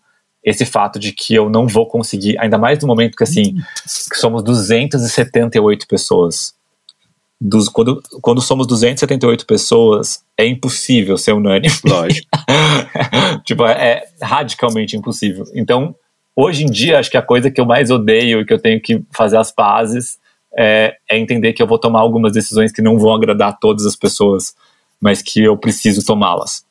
[0.42, 3.54] esse fato de que eu não vou conseguir, ainda mais no momento que assim,
[3.84, 6.54] que somos 278 pessoas.
[7.42, 11.74] Dos, quando, quando somos 278 pessoas, é impossível ser unânime.
[11.86, 12.28] Lógico.
[13.44, 15.44] tipo, é, é radicalmente impossível.
[15.54, 15.94] Então,
[16.34, 18.80] hoje em dia, acho que a coisa que eu mais odeio e que eu tenho
[18.80, 20.18] que fazer as pazes
[20.56, 23.96] é, é entender que eu vou tomar algumas decisões que não vão agradar todas as
[23.96, 24.54] pessoas
[25.00, 26.64] mas que eu preciso tomá-las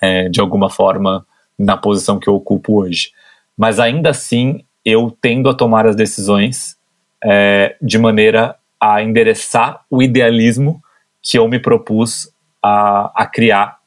[0.00, 1.24] é, de alguma forma
[1.58, 3.12] na posição que eu ocupo hoje.
[3.56, 6.76] Mas ainda assim, eu tendo a tomar as decisões
[7.22, 10.82] é, de maneira a endereçar o idealismo
[11.22, 12.30] que eu me propus
[12.62, 13.78] a, a criar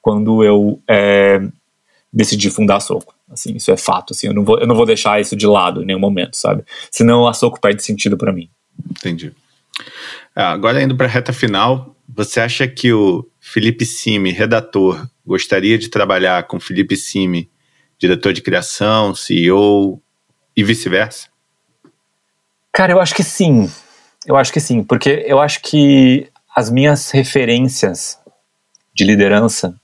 [0.00, 1.40] quando eu é,
[2.12, 3.13] decidi fundar a Soco.
[3.30, 4.12] Assim, isso é fato.
[4.12, 6.64] Assim, eu, não vou, eu não vou deixar isso de lado em nenhum momento, sabe?
[6.90, 8.48] Senão a Soco perde sentido para mim.
[8.90, 9.32] Entendi.
[10.34, 15.78] Ah, agora indo para a reta final, você acha que o Felipe Simi, redator, gostaria
[15.78, 17.50] de trabalhar com Felipe Simi,
[17.98, 20.00] diretor de criação, CEO
[20.56, 21.28] e vice-versa?
[22.72, 23.70] Cara, eu acho que sim.
[24.26, 28.18] Eu acho que sim, porque eu acho que as minhas referências
[28.94, 29.74] de liderança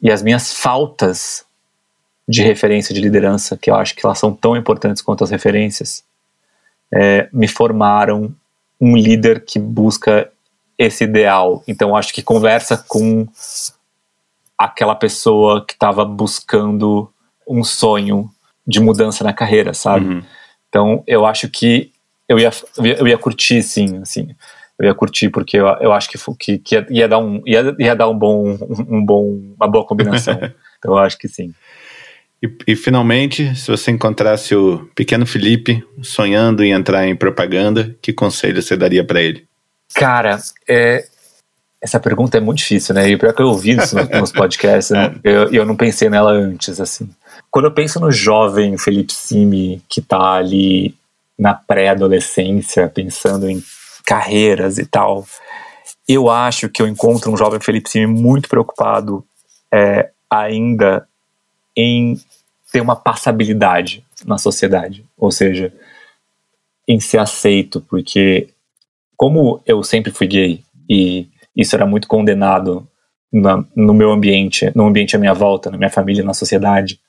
[0.00, 1.44] e as minhas faltas
[2.28, 6.04] de referência de liderança, que eu acho que elas são tão importantes quanto as referências,
[6.92, 8.34] é, me formaram
[8.80, 10.30] um líder que busca
[10.76, 11.64] esse ideal.
[11.66, 13.26] Então acho que conversa com
[14.56, 17.10] aquela pessoa que estava buscando
[17.48, 18.30] um sonho
[18.66, 20.06] de mudança na carreira, sabe?
[20.06, 20.22] Uhum.
[20.68, 21.90] Então eu acho que
[22.28, 24.28] eu ia, eu ia curtir, sim, assim.
[24.78, 27.74] Eu ia curtir porque eu, eu acho que, que, que ia, ia, dar um ia,
[27.78, 28.56] ia dar um bom
[28.88, 30.34] um bom uma boa combinação.
[30.78, 31.54] então eu acho que sim.
[32.42, 38.12] E, e, finalmente, se você encontrasse o pequeno Felipe sonhando em entrar em propaganda, que
[38.12, 39.46] conselho você daria para ele?
[39.94, 41.04] Cara, é,
[41.80, 43.08] essa pergunta é muito difícil, né?
[43.08, 45.14] E pior que eu ouvi isso nos podcasts, né?
[45.24, 47.10] eu, eu não pensei nela antes, assim.
[47.50, 50.94] Quando eu penso no jovem Felipe Simi, que tá ali
[51.36, 53.62] na pré-adolescência, pensando em
[54.04, 55.26] carreiras e tal,
[56.08, 59.24] eu acho que eu encontro um jovem Felipe Simi muito preocupado
[59.72, 61.06] é, ainda
[61.76, 62.20] em
[62.72, 65.72] ter uma passabilidade na sociedade, ou seja,
[66.86, 68.48] em ser aceito, porque
[69.16, 72.86] como eu sempre fui gay e isso era muito condenado
[73.32, 77.00] na, no meu ambiente, no ambiente à minha volta, na minha família, na sociedade,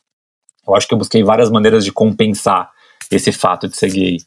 [0.68, 2.72] eu acho que eu busquei várias maneiras de compensar
[3.12, 4.18] esse fato de ser gay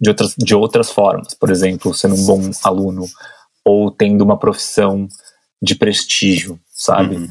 [0.00, 3.04] de outras, de outras formas, por exemplo, sendo um bom aluno
[3.64, 5.06] ou tendo uma profissão
[5.62, 7.16] de prestígio, sabe?
[7.16, 7.28] Uhum.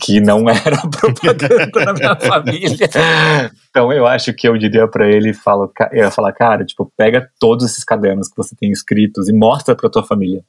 [0.00, 2.88] Que não era propaganda na minha família.
[3.70, 7.28] Então eu acho que eu diria para ele, falo, eu ia falar, cara, tipo, pega
[7.40, 10.44] todos esses cadernos que você tem escritos e mostra para tua família.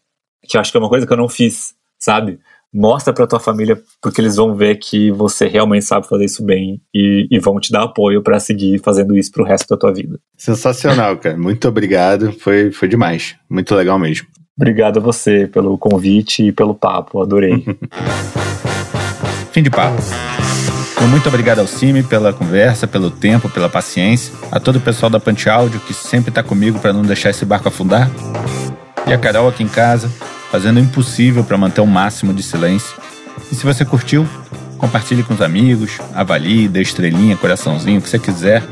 [0.47, 2.39] Que eu acho que é uma coisa que eu não fiz, sabe?
[2.71, 6.81] Mostra para tua família porque eles vão ver que você realmente sabe fazer isso bem
[6.93, 10.19] e, e vão te dar apoio para seguir fazendo isso pro resto da tua vida.
[10.35, 11.37] Sensacional, cara.
[11.37, 12.31] Muito obrigado.
[12.33, 13.35] Foi, foi demais.
[13.49, 14.27] Muito legal mesmo.
[14.55, 17.65] Obrigado a você pelo convite e pelo papo, adorei.
[19.51, 20.01] Fim de papo.
[21.09, 24.33] muito obrigado ao Cime pela conversa, pelo tempo, pela paciência.
[24.51, 27.45] A todo o pessoal da Punch Áudio que sempre está comigo para não deixar esse
[27.45, 28.09] barco afundar.
[29.07, 30.07] E a Carol aqui em casa,
[30.51, 32.95] fazendo o impossível para manter o máximo de silêncio.
[33.51, 34.27] E se você curtiu,
[34.77, 38.63] compartilhe com os amigos, avalie, dê estrelinha, coraçãozinho, o que você quiser.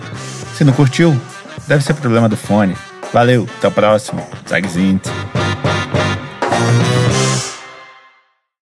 [0.53, 1.19] Se não curtiu,
[1.67, 2.75] deve ser problema do fone.
[3.11, 4.23] Valeu, até o próximo.
[4.47, 5.01] Zag Zint.
[6.61, 7.00] Thank you.